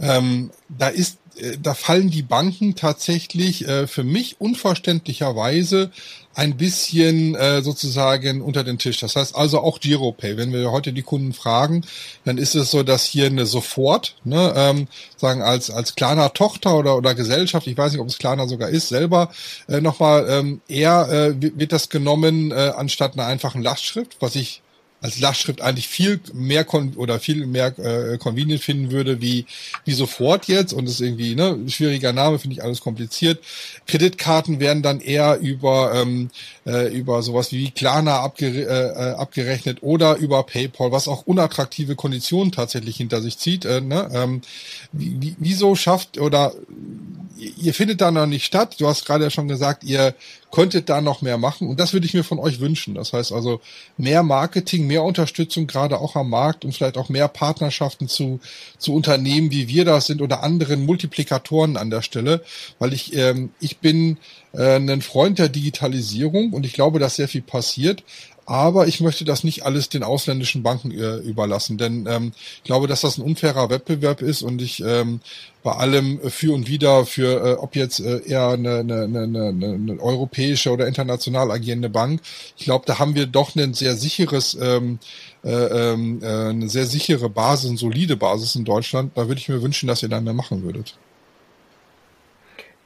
Ähm, 0.00 0.50
da 0.68 0.88
ist 0.88 1.18
äh, 1.36 1.56
da 1.60 1.74
fallen 1.74 2.10
die 2.10 2.22
Banken 2.22 2.74
tatsächlich 2.74 3.66
äh, 3.66 3.86
für 3.86 4.04
mich 4.04 4.40
unverständlicherweise 4.40 5.90
ein 6.34 6.56
bisschen 6.56 7.34
äh, 7.34 7.62
sozusagen 7.62 8.42
unter 8.42 8.64
den 8.64 8.78
Tisch. 8.78 8.98
Das 8.98 9.16
heißt 9.16 9.36
also 9.36 9.60
auch 9.60 9.80
Giropay. 9.80 10.36
Wenn 10.36 10.52
wir 10.52 10.70
heute 10.70 10.92
die 10.92 11.02
Kunden 11.02 11.32
fragen, 11.32 11.82
dann 12.24 12.38
ist 12.38 12.54
es 12.54 12.70
so, 12.70 12.82
dass 12.82 13.04
hier 13.04 13.26
eine 13.26 13.46
sofort, 13.46 14.16
ne, 14.24 14.52
ähm, 14.56 14.88
sagen 15.16 15.42
als 15.42 15.70
als 15.70 15.94
kleiner 15.94 16.32
Tochter 16.32 16.76
oder 16.76 16.96
oder 16.96 17.14
Gesellschaft, 17.14 17.66
ich 17.66 17.78
weiß 17.78 17.92
nicht, 17.92 18.00
ob 18.00 18.08
es 18.08 18.18
kleiner 18.18 18.48
sogar 18.48 18.68
ist, 18.68 18.88
selber 18.88 19.30
äh, 19.68 19.80
nochmal 19.80 20.26
ähm, 20.28 20.60
eher 20.68 21.08
äh, 21.10 21.34
wird 21.58 21.72
das 21.72 21.88
genommen 21.88 22.50
äh, 22.50 22.72
anstatt 22.76 23.14
einer 23.14 23.26
einfachen 23.26 23.62
Lastschrift, 23.62 24.16
was 24.20 24.34
ich 24.34 24.62
als 25.04 25.20
Lastschrift 25.20 25.60
eigentlich 25.60 25.86
viel 25.86 26.18
mehr 26.32 26.66
oder 26.96 27.20
viel 27.20 27.44
mehr 27.44 27.78
äh, 27.78 28.16
convenient 28.16 28.62
finden 28.62 28.90
würde 28.90 29.20
wie 29.20 29.44
wie 29.84 29.92
sofort 29.92 30.48
jetzt 30.48 30.72
und 30.72 30.88
ist 30.88 31.02
irgendwie 31.02 31.34
ne 31.34 31.58
schwieriger 31.68 32.14
Name 32.14 32.38
finde 32.38 32.56
ich 32.56 32.62
alles 32.62 32.80
kompliziert. 32.80 33.44
Kreditkarten 33.86 34.60
werden 34.60 34.82
dann 34.82 35.00
eher 35.00 35.38
über 35.40 35.92
ähm, 35.94 36.30
äh, 36.66 36.90
über 36.90 37.22
sowas 37.22 37.52
wie 37.52 37.70
Klarna 37.70 38.20
abgere 38.20 38.62
äh, 38.62 39.10
äh, 39.10 39.14
abgerechnet 39.16 39.82
oder 39.82 40.16
über 40.16 40.42
PayPal, 40.42 40.90
was 40.90 41.06
auch 41.06 41.26
unattraktive 41.26 41.96
Konditionen 41.96 42.50
tatsächlich 42.50 42.96
hinter 42.96 43.20
sich 43.20 43.36
zieht. 43.36 43.66
Äh, 43.66 43.82
ne? 43.82 44.08
ähm, 44.10 44.40
wie, 44.92 45.36
wieso 45.38 45.74
schafft 45.74 46.16
oder 46.16 46.54
ihr 47.36 47.74
findet 47.74 48.00
da 48.00 48.10
noch 48.10 48.26
nicht 48.26 48.44
statt. 48.44 48.76
Du 48.78 48.86
hast 48.86 49.04
gerade 49.04 49.24
ja 49.24 49.30
schon 49.30 49.48
gesagt, 49.48 49.84
ihr 49.84 50.14
könntet 50.50 50.88
da 50.88 51.00
noch 51.00 51.20
mehr 51.20 51.36
machen 51.36 51.68
und 51.68 51.80
das 51.80 51.92
würde 51.92 52.06
ich 52.06 52.14
mir 52.14 52.22
von 52.22 52.38
euch 52.38 52.60
wünschen. 52.60 52.94
Das 52.94 53.12
heißt 53.12 53.32
also 53.32 53.60
mehr 53.96 54.22
Marketing, 54.22 54.86
mehr 54.86 55.02
Unterstützung, 55.02 55.66
gerade 55.66 55.98
auch 55.98 56.14
am 56.14 56.30
Markt 56.30 56.64
und 56.64 56.72
vielleicht 56.72 56.96
auch 56.96 57.08
mehr 57.08 57.26
Partnerschaften 57.26 58.08
zu, 58.08 58.40
zu 58.78 58.94
Unternehmen, 58.94 59.50
wie 59.50 59.68
wir 59.68 59.84
das 59.84 60.06
sind 60.06 60.22
oder 60.22 60.42
anderen 60.42 60.86
Multiplikatoren 60.86 61.76
an 61.76 61.90
der 61.90 62.02
Stelle, 62.02 62.42
weil 62.78 62.92
ich, 62.92 63.16
ähm, 63.16 63.50
ich 63.58 63.78
bin 63.78 64.18
äh, 64.52 64.76
ein 64.76 65.02
Freund 65.02 65.38
der 65.38 65.48
Digitalisierung 65.48 66.52
und 66.52 66.64
ich 66.64 66.72
glaube, 66.72 67.00
dass 67.00 67.16
sehr 67.16 67.28
viel 67.28 67.42
passiert. 67.42 68.04
Aber 68.46 68.86
ich 68.86 69.00
möchte 69.00 69.24
das 69.24 69.42
nicht 69.42 69.64
alles 69.64 69.88
den 69.88 70.02
ausländischen 70.02 70.62
Banken 70.62 70.90
äh, 70.90 71.16
überlassen, 71.16 71.78
denn 71.78 72.06
ähm, 72.06 72.32
ich 72.58 72.64
glaube, 72.64 72.86
dass 72.86 73.00
das 73.00 73.16
ein 73.16 73.22
unfairer 73.22 73.70
Wettbewerb 73.70 74.20
ist 74.20 74.42
und 74.42 74.60
ich 74.60 74.82
ähm, 74.84 75.20
bei 75.62 75.72
allem 75.72 76.20
für 76.30 76.52
und 76.52 76.68
wieder 76.68 77.06
für, 77.06 77.42
äh, 77.42 77.52
ob 77.54 77.74
jetzt 77.74 78.00
äh, 78.00 78.20
eher 78.26 78.48
eine, 78.48 78.80
eine, 78.80 79.02
eine, 79.04 79.48
eine, 79.48 79.98
europäische 79.98 80.70
oder 80.70 80.86
international 80.86 81.50
agierende 81.50 81.88
Bank, 81.88 82.20
ich 82.58 82.64
glaube, 82.64 82.84
da 82.86 82.98
haben 82.98 83.14
wir 83.14 83.26
doch 83.26 83.56
ein 83.56 83.72
sehr 83.72 83.96
sicheres, 83.96 84.58
ähm, 84.60 84.98
äh, 85.42 85.50
ähm, 85.50 86.22
äh, 86.22 86.26
eine 86.26 86.68
sehr 86.68 86.84
sichere 86.84 87.30
Basis, 87.30 87.70
eine 87.70 87.78
solide 87.78 88.16
Basis 88.16 88.56
in 88.56 88.66
Deutschland. 88.66 89.12
Da 89.16 89.26
würde 89.26 89.40
ich 89.40 89.48
mir 89.48 89.62
wünschen, 89.62 89.86
dass 89.86 90.02
ihr 90.02 90.10
da 90.10 90.20
mehr 90.20 90.34
machen 90.34 90.62
würdet. 90.62 90.96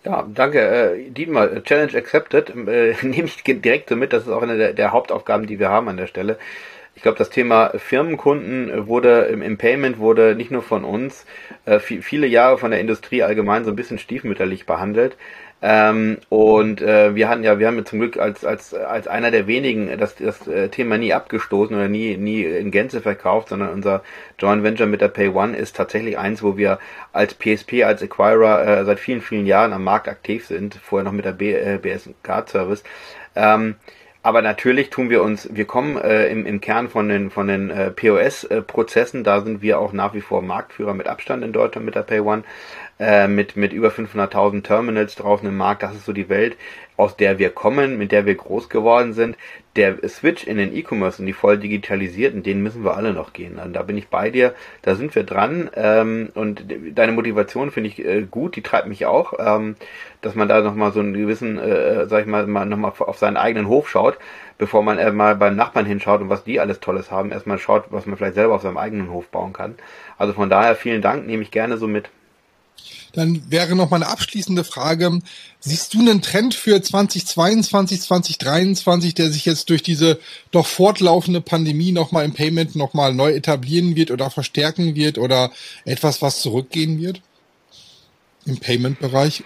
Ja, 0.05 0.27
danke. 0.33 0.61
Äh, 0.61 1.11
Dietmar, 1.11 1.63
Challenge 1.65 1.97
accepted. 1.97 2.51
Äh, 2.51 2.95
nehme 3.03 3.29
ich 3.29 3.43
direkt 3.43 3.89
so 3.89 3.97
mit. 3.97 4.13
Das 4.13 4.25
ist 4.25 4.33
auch 4.33 4.43
eine 4.43 4.57
der, 4.57 4.73
der 4.73 4.93
Hauptaufgaben, 4.93 5.47
die 5.47 5.59
wir 5.59 5.69
haben 5.69 5.89
an 5.89 5.97
der 5.97 6.07
Stelle. 6.07 6.39
Ich 6.95 7.03
glaube, 7.03 7.19
das 7.19 7.31
Thema 7.31 7.71
Firmenkunden 7.79 8.89
wurde 8.89 9.27
im, 9.27 9.41
im, 9.41 9.57
Payment 9.57 9.99
wurde 9.99 10.35
nicht 10.35 10.51
nur 10.51 10.63
von 10.63 10.83
uns, 10.85 11.27
äh, 11.65 11.79
viele 11.79 12.27
Jahre 12.27 12.59
von 12.59 12.73
der 12.73 12.81
Industrie 12.81 13.23
allgemein 13.23 13.65
so 13.65 13.71
ein 13.71 13.77
bisschen 13.77 13.99
stiefmütterlich 13.99 14.67
behandelt. 14.67 15.17
Ähm, 15.61 16.19
und 16.29 16.81
äh, 16.83 17.17
wir 17.17 17.29
hatten 17.29 17.43
ja, 17.43 17.59
wir 17.59 17.67
haben 17.67 17.79
ja 17.79 17.85
zum 17.85 17.99
Glück 17.99 18.17
als 18.17 18.45
als 18.45 18.75
als 18.75 19.09
einer 19.09 19.33
der 19.33 19.49
wenigen 19.49 19.99
das 19.99 20.15
das 20.15 20.47
äh, 20.47 20.69
Thema 20.69 20.99
nie 20.99 21.13
abgestoßen 21.13 21.75
oder 21.75 21.89
nie 21.89 22.17
nie 22.17 22.45
in 22.45 22.71
Gänze 22.71 23.01
verkauft, 23.01 23.49
sondern 23.49 23.71
unser 23.71 24.03
Joint 24.39 24.63
Venture 24.63 24.87
mit 24.87 25.01
der 25.01 25.09
Pay 25.09 25.31
One 25.31 25.57
ist 25.57 25.75
tatsächlich 25.75 26.17
eins, 26.17 26.45
wo 26.45 26.57
wir 26.57 26.79
als 27.13 27.35
PSP 27.35 27.83
als 27.85 28.03
Acquirer 28.03 28.67
äh, 28.67 28.85
seit 28.85 29.01
vielen 29.01 29.21
vielen 29.21 29.47
Jahren 29.47 29.73
am 29.73 29.83
Markt 29.83 30.07
aktiv 30.07 30.47
sind. 30.47 30.77
Vorher 30.77 31.05
noch 31.05 31.13
mit 31.13 31.25
der 31.25 31.33
B, 31.33 31.53
äh, 31.53 31.79
BS 31.83 32.09
Card 32.23 32.49
Service. 32.51 32.85
Ähm, 33.35 33.75
aber 34.23 34.43
natürlich 34.43 34.91
tun 34.91 35.11
wir 35.11 35.23
uns, 35.23 35.49
wir 35.53 35.65
kommen 35.65 35.97
äh, 35.97 36.27
im, 36.29 36.45
im 36.45 36.61
Kern 36.61 36.89
von 36.89 37.09
den, 37.09 37.31
von 37.31 37.47
den 37.47 37.71
äh, 37.71 37.91
POS-Prozessen, 37.91 39.23
da 39.23 39.41
sind 39.41 39.63
wir 39.63 39.79
auch 39.79 39.93
nach 39.93 40.13
wie 40.13 40.21
vor 40.21 40.43
Marktführer 40.43 40.93
mit 40.93 41.07
Abstand 41.07 41.45
in 41.45 41.53
Deutschland 41.53 41.87
mit 41.87 41.95
der 41.95 42.03
Pay 42.03 42.21
One 42.21 42.43
äh, 42.99 43.29
mit, 43.29 43.57
mit 43.57 43.73
über 43.73 43.89
500.000 43.89 44.63
Terminals 44.63 45.15
draußen 45.15 45.47
im 45.49 45.57
Markt. 45.57 45.83
Das 45.83 45.95
ist 45.95 46.05
so 46.05 46.13
die 46.13 46.29
Welt, 46.29 46.57
aus 46.97 47.17
der 47.17 47.39
wir 47.39 47.51
kommen, 47.51 47.97
mit 47.97 48.11
der 48.11 48.27
wir 48.27 48.35
groß 48.35 48.69
geworden 48.69 49.13
sind. 49.13 49.37
Der 49.77 49.97
Switch 50.09 50.45
in 50.45 50.57
den 50.57 50.75
E-Commerce 50.75 51.23
und 51.23 51.27
die 51.27 51.33
voll 51.33 51.59
digitalisierten, 51.59 52.43
den 52.43 52.61
müssen 52.61 52.83
wir 52.83 52.97
alle 52.97 53.13
noch 53.13 53.33
gehen. 53.33 53.59
Und 53.59 53.75
da 53.75 53.83
bin 53.83 53.97
ich 53.97 54.09
bei 54.09 54.31
dir, 54.31 54.55
da 54.83 54.97
sind 54.97 55.15
wir 55.15 55.23
dran. 55.23 55.71
Ähm, 55.77 56.31
und 56.35 56.65
deine 56.95 57.13
Motivation 57.13 57.71
finde 57.71 57.91
ich 57.91 58.05
äh, 58.05 58.23
gut, 58.29 58.57
die 58.57 58.63
treibt 58.63 58.89
mich 58.89 59.07
auch, 59.07 59.35
ähm, 59.39 59.77
dass 60.21 60.35
man 60.35 60.49
da 60.49 60.61
nochmal 60.61 60.91
so 60.91 60.99
einen 60.99 61.15
gewissen, 61.15 61.57
äh, 61.59 62.07
sag 62.07 62.23
ich 62.23 62.27
mal, 62.27 62.49
mal 62.49 62.67
nochmal 62.67 62.93
auf 62.99 63.19
seinen 63.19 63.37
eigenen 63.37 63.69
Hof 63.69 63.89
schaut, 63.89 64.19
bevor 64.59 64.83
man 64.83 64.99
äh, 64.99 65.13
mal 65.13 65.37
beim 65.37 65.55
Nachbarn 65.55 65.87
hinschaut 65.87 66.21
und 66.21 66.31
was 66.31 66.43
die 66.43 66.59
alles 66.59 66.81
Tolles 66.81 67.13
haben. 67.13 67.31
Erstmal 67.31 67.59
schaut, 67.59 67.85
was 67.91 68.07
man 68.07 68.17
vielleicht 68.17 68.35
selber 68.35 68.57
auf 68.57 68.63
seinem 68.63 68.77
eigenen 68.79 69.13
Hof 69.13 69.29
bauen 69.29 69.53
kann. 69.53 69.77
Also 70.17 70.33
von 70.33 70.51
daher 70.51 70.75
vielen 70.75 71.01
Dank, 71.03 71.29
nehme 71.29 71.45
ich 71.45 71.53
gerne 71.53 71.77
so 71.77 71.87
mit. 71.87 72.11
Dann 73.13 73.51
wäre 73.51 73.75
noch 73.75 73.91
mal 73.91 73.97
eine 73.97 74.09
abschließende 74.09 74.65
Frage. 74.65 75.21
Siehst 75.61 75.95
du 75.95 76.01
einen 76.01 76.23
Trend 76.23 76.55
für 76.55 76.81
2022, 76.81 78.01
2023, 78.03 79.15
der 79.15 79.31
sich 79.31 79.45
jetzt 79.45 79.71
durch 79.71 79.83
diese 79.83 80.19
doch 80.51 80.67
fortlaufende 80.67 81.41
Pandemie 81.41 81.93
noch 81.93 82.13
mal 82.13 82.25
im 82.25 82.35
Payment 82.35 82.77
noch 82.77 82.95
mal 82.95 83.15
neu 83.15 83.33
etablieren 83.33 83.97
wird 83.97 84.11
oder 84.11 84.31
verstärken 84.31 84.95
wird 84.95 85.19
oder 85.19 85.51
etwas, 85.85 86.23
was 86.23 86.41
zurückgehen 86.41 87.01
wird? 87.01 87.23
Im 88.45 88.59
Payment-Bereich? 88.59 89.45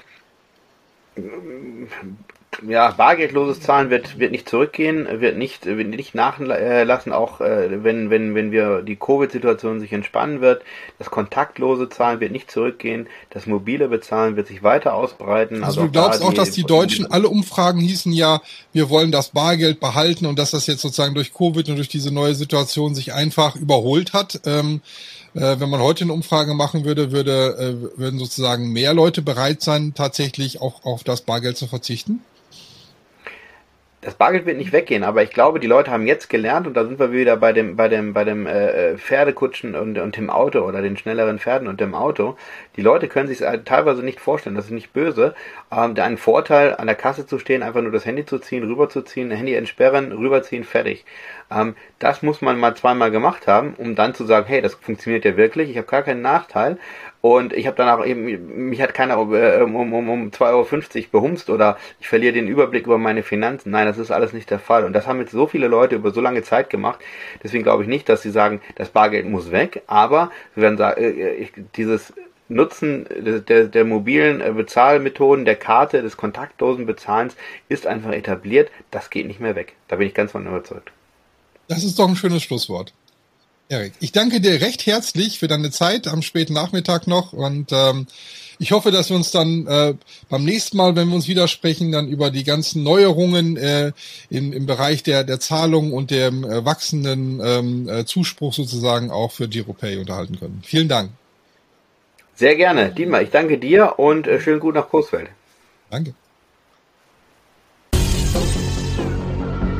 Ja, 2.67 2.91
bargeldloses 2.91 3.61
Zahlen 3.61 3.91
wird, 3.91 4.19
wird 4.19 4.31
nicht 4.31 4.49
zurückgehen, 4.49 5.09
wird 5.21 5.37
nicht, 5.37 5.65
wird 5.65 5.89
nicht 5.89 6.15
nachlassen, 6.15 7.13
auch 7.13 7.41
äh, 7.41 7.83
wenn, 7.83 8.11
wenn, 8.11 8.35
wenn 8.35 8.53
wir 8.53 8.83
die 8.83 8.97
Covid-Situation 8.97 9.81
sich 9.81 9.93
entspannen 9.93 10.41
wird. 10.41 10.63
Das 10.99 11.11
kontaktlose 11.11 11.89
Zahlen 11.89 12.21
wird 12.21 12.33
nicht 12.33 12.51
zurückgehen, 12.51 13.09
das 13.31 13.47
mobile 13.47 13.89
Bezahlen 13.89 14.37
wird 14.37 14.49
sich 14.49 14.63
weiter 14.63 14.95
ausbreiten. 14.95 15.65
Also, 15.65 15.81
also 15.81 15.83
du 15.83 15.93
glaubst 15.93 16.23
auch, 16.23 16.35
dass 16.35 16.51
die 16.51 16.65
Deutschen, 16.65 17.11
alle 17.11 17.29
Umfragen 17.29 17.81
hießen 17.81 18.13
ja, 18.13 18.43
wir 18.73 18.91
wollen 18.91 19.13
das 19.13 19.31
Bargeld 19.31 19.81
behalten 19.81 20.27
und 20.27 20.39
dass 20.39 20.51
das 20.51 20.67
jetzt 20.67 20.83
sozusagen 20.83 21.15
durch 21.15 21.33
Covid 21.33 21.69
und 21.71 21.77
durch 21.77 21.89
diese 21.89 22.13
neue 22.13 22.35
Situation 22.35 22.95
sich 22.95 23.15
einfach 23.15 23.57
überholt 23.57 24.13
hat. 24.13 24.41
Ähm, 24.45 24.83
äh, 25.35 25.61
wenn 25.61 25.71
man 25.71 25.81
heute 25.81 26.05
eine 26.05 26.13
Umfrage 26.13 26.55
machen 26.55 26.85
würde, 26.85 27.13
würde 27.13 27.57
äh, 27.59 27.99
würden 27.99 28.19
sozusagen 28.19 28.73
mehr 28.73 28.95
Leute 28.95 29.23
bereit 29.23 29.63
sein, 29.63 29.93
tatsächlich 29.95 30.61
auch 30.61 30.85
auf 30.85 31.05
das 31.05 31.23
Bargeld 31.23 31.57
zu 31.57 31.67
verzichten? 31.67 32.21
das 34.03 34.15
Bargeld 34.15 34.47
wird 34.47 34.59
nicht 34.59 34.73
weggehen, 34.73 35.05
aber 35.05 35.23
ich 35.23 35.31
glaube, 35.31 35.61
die 35.61 35.69
Leute 35.69 35.93
haben 35.93 36.09
jetzt 36.09 36.29
gelernt 36.29 36.67
und 36.67 36.75
da 36.75 36.85
sind 36.85 36.99
wir 36.99 37.13
wieder 37.13 37.37
bei 37.37 37.53
dem, 37.53 37.77
bei 37.77 37.87
dem, 37.87 38.13
bei 38.13 38.25
dem 38.25 38.49
äh, 38.49 38.99
Pferdekutschen 38.99 39.77
und, 39.77 39.97
und 39.97 40.17
dem 40.17 40.29
Auto 40.29 40.59
oder 40.63 40.83
den 40.83 40.97
schnelleren 40.97 41.39
Pferden 41.39 41.69
und 41.69 41.81
dem 41.81 41.95
Auto. 41.95 42.37
Die 42.77 42.83
Leute 42.83 43.07
können 43.07 43.29
sich 43.29 43.45
teilweise 43.65 44.03
nicht 44.03 44.19
vorstellen, 44.19 44.57
das 44.57 44.65
ist 44.67 44.71
nicht 44.73 44.93
böse, 44.93 45.37
ähm, 45.71 45.95
einen 45.97 46.19
Vorteil 46.19 46.75
an 46.75 46.89
der 46.89 46.97
Kasse 46.97 47.27
zu 47.27 47.39
stehen, 47.39 47.63
einfach 47.63 47.81
nur 47.81 47.93
das 47.93 48.05
Handy 48.05 48.27
zu 48.27 48.41
ziehen, 48.41 48.65
rüberzuziehen, 48.65 49.31
Handy 49.31 49.55
entsperren, 49.55 50.11
rüberziehen, 50.11 50.65
fertig. 50.65 51.05
Ähm, 51.55 51.77
das 51.99 52.23
muss 52.23 52.41
man 52.43 52.59
mal 52.59 52.75
zweimal 52.75 53.11
gemacht 53.11 53.47
haben, 53.47 53.75
um 53.79 53.95
dann 53.95 54.15
zu 54.15 54.25
sagen, 54.25 54.47
hey, 54.47 54.63
das 54.63 54.75
funktioniert 54.75 55.25
ja 55.25 55.37
wirklich, 55.37 55.71
ich 55.71 55.77
habe 55.77 55.87
gar 55.87 56.03
keinen 56.03 56.23
Nachteil 56.23 56.79
und 57.23 57.53
ich 57.53 57.69
habe 57.69 57.77
danach 57.77 58.05
eben, 58.05 58.69
mich 58.69 58.83
hat 58.83 58.95
keiner 58.95 59.15
äh, 59.15 59.63
um, 59.63 59.77
um, 59.77 60.09
um 60.09 60.31
2,50 60.31 60.41
Euro 60.51 61.07
behumst 61.13 61.51
oder 61.51 61.79
ich 62.01 62.09
verliere 62.09 62.33
den 62.33 62.49
Überblick 62.49 62.87
über 62.87 62.99
meine 62.99 63.23
Finanzen. 63.23 63.71
Nein, 63.71 63.87
das 63.87 63.99
ist 63.99 64.11
alles 64.11 64.33
nicht 64.33 64.51
der 64.51 64.59
Fall. 64.59 64.85
Und 64.85 64.93
das 64.93 65.07
haben 65.07 65.21
jetzt 65.21 65.31
so 65.31 65.47
viele 65.47 65.69
Leute 65.69 65.95
über 65.95 66.11
so 66.11 66.21
lange 66.21 66.43
Zeit 66.43 66.69
gemacht. 66.69 67.01
Deswegen 67.43 67.63
glaube 67.63 67.85
ich 67.85 67.89
nicht, 67.89 68.09
dass 68.09 68.23
sie 68.23 68.31
sagen, 68.31 68.61
das 68.75 68.91
Bargeld 68.91 69.27
muss 69.27 69.53
weg. 69.53 69.83
Aber 69.87 70.33
sie 70.57 70.63
werden 70.63 70.77
sagen, 70.77 71.01
äh, 71.01 71.47
dieses 71.77 72.13
Nutzen 72.49 73.07
der, 73.49 73.67
der 73.67 73.85
mobilen 73.85 74.41
äh, 74.41 74.53
Bezahlmethoden, 74.53 75.45
der 75.45 75.57
Karte, 75.57 76.03
des 76.03 76.17
kontaktlosen 76.17 76.87
Bezahlens 76.87 77.37
ist 77.69 77.87
einfach 77.87 78.13
etabliert. 78.13 78.71
Das 78.91 79.11
geht 79.11 79.29
nicht 79.29 79.41
mehr 79.41 79.55
weg. 79.55 79.75
Da 79.87 79.97
bin 79.97 80.09
ich 80.09 80.15
ganz 80.15 80.33
von 80.33 80.45
überzeugt. 80.45 80.93
Das 81.69 81.85
ist 81.85 81.99
doch 81.99 82.09
ein 82.09 82.17
schönes 82.17 82.43
Schlusswort. 82.43 82.93
Erik, 83.69 83.95
ich 84.01 84.13
danke 84.13 84.41
dir 84.41 84.61
recht 84.61 84.85
herzlich 84.85 85.39
für 85.39 85.49
deine 85.49 85.71
Zeit 85.71 86.07
am 86.07 86.21
späten 86.21 86.53
Nachmittag 86.53 87.07
noch 87.07 87.33
und 87.33 87.73
ähm, 87.73 88.07
ich 88.59 88.71
hoffe, 88.73 88.91
dass 88.91 89.09
wir 89.09 89.17
uns 89.17 89.31
dann 89.31 89.67
äh, 89.67 89.95
beim 90.29 90.45
nächsten 90.45 90.77
Mal, 90.77 90.95
wenn 90.95 91.09
wir 91.09 91.15
uns 91.15 91.27
widersprechen, 91.27 91.91
dann 91.91 92.07
über 92.07 92.31
die 92.31 92.45
ganzen 92.45 92.83
Neuerungen 92.83 93.57
äh, 93.57 93.93
im, 94.31 94.53
im 94.53 94.67
Bereich 94.67 95.03
der, 95.03 95.25
der 95.25 95.41
Zahlung 95.41 95.93
und 95.93 96.11
dem 96.11 96.45
äh, 96.45 96.65
wachsenden 96.65 97.41
ähm, 97.43 97.89
äh, 97.89 98.05
Zuspruch 98.05 98.53
sozusagen 98.53 99.11
auch 99.11 99.33
für 99.33 99.49
GiroPay 99.49 99.97
unterhalten 99.97 100.39
können. 100.39 100.63
Vielen 100.65 100.89
Dank. 100.89 101.11
Sehr 102.35 102.55
gerne. 102.57 102.93
Dietmar, 102.93 103.23
ich 103.23 103.31
danke 103.31 103.59
dir 103.59 103.99
und 103.99 104.27
äh, 104.27 104.41
schönen 104.41 104.61
Gruß 104.61 104.75
nach 104.75 104.89
Coesfeld. 104.89 105.31
Danke. 105.91 106.15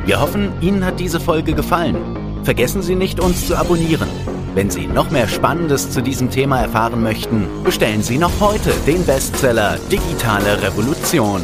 Wir 0.05 0.19
hoffen, 0.19 0.51
Ihnen 0.59 0.85
hat 0.85 0.99
diese 0.99 1.19
Folge 1.19 1.53
gefallen. 1.53 1.95
Vergessen 2.43 2.81
Sie 2.81 2.95
nicht, 2.95 3.21
uns 3.21 3.47
zu 3.47 3.55
abonnieren. 3.55 4.09
Wenn 4.53 4.69
Sie 4.69 4.85
noch 4.85 5.09
mehr 5.11 5.29
Spannendes 5.29 5.91
zu 5.91 6.01
diesem 6.01 6.29
Thema 6.29 6.59
erfahren 6.59 7.01
möchten, 7.01 7.47
bestellen 7.63 8.03
Sie 8.03 8.17
noch 8.17 8.41
heute 8.41 8.71
den 8.85 9.05
Bestseller 9.05 9.77
Digitale 9.91 10.61
Revolution. 10.61 11.41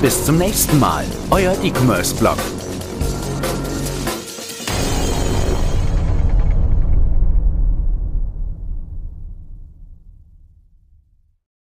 Bis 0.00 0.24
zum 0.24 0.38
nächsten 0.38 0.80
Mal, 0.80 1.04
euer 1.30 1.54
E-Commerce-Blog. 1.62 2.38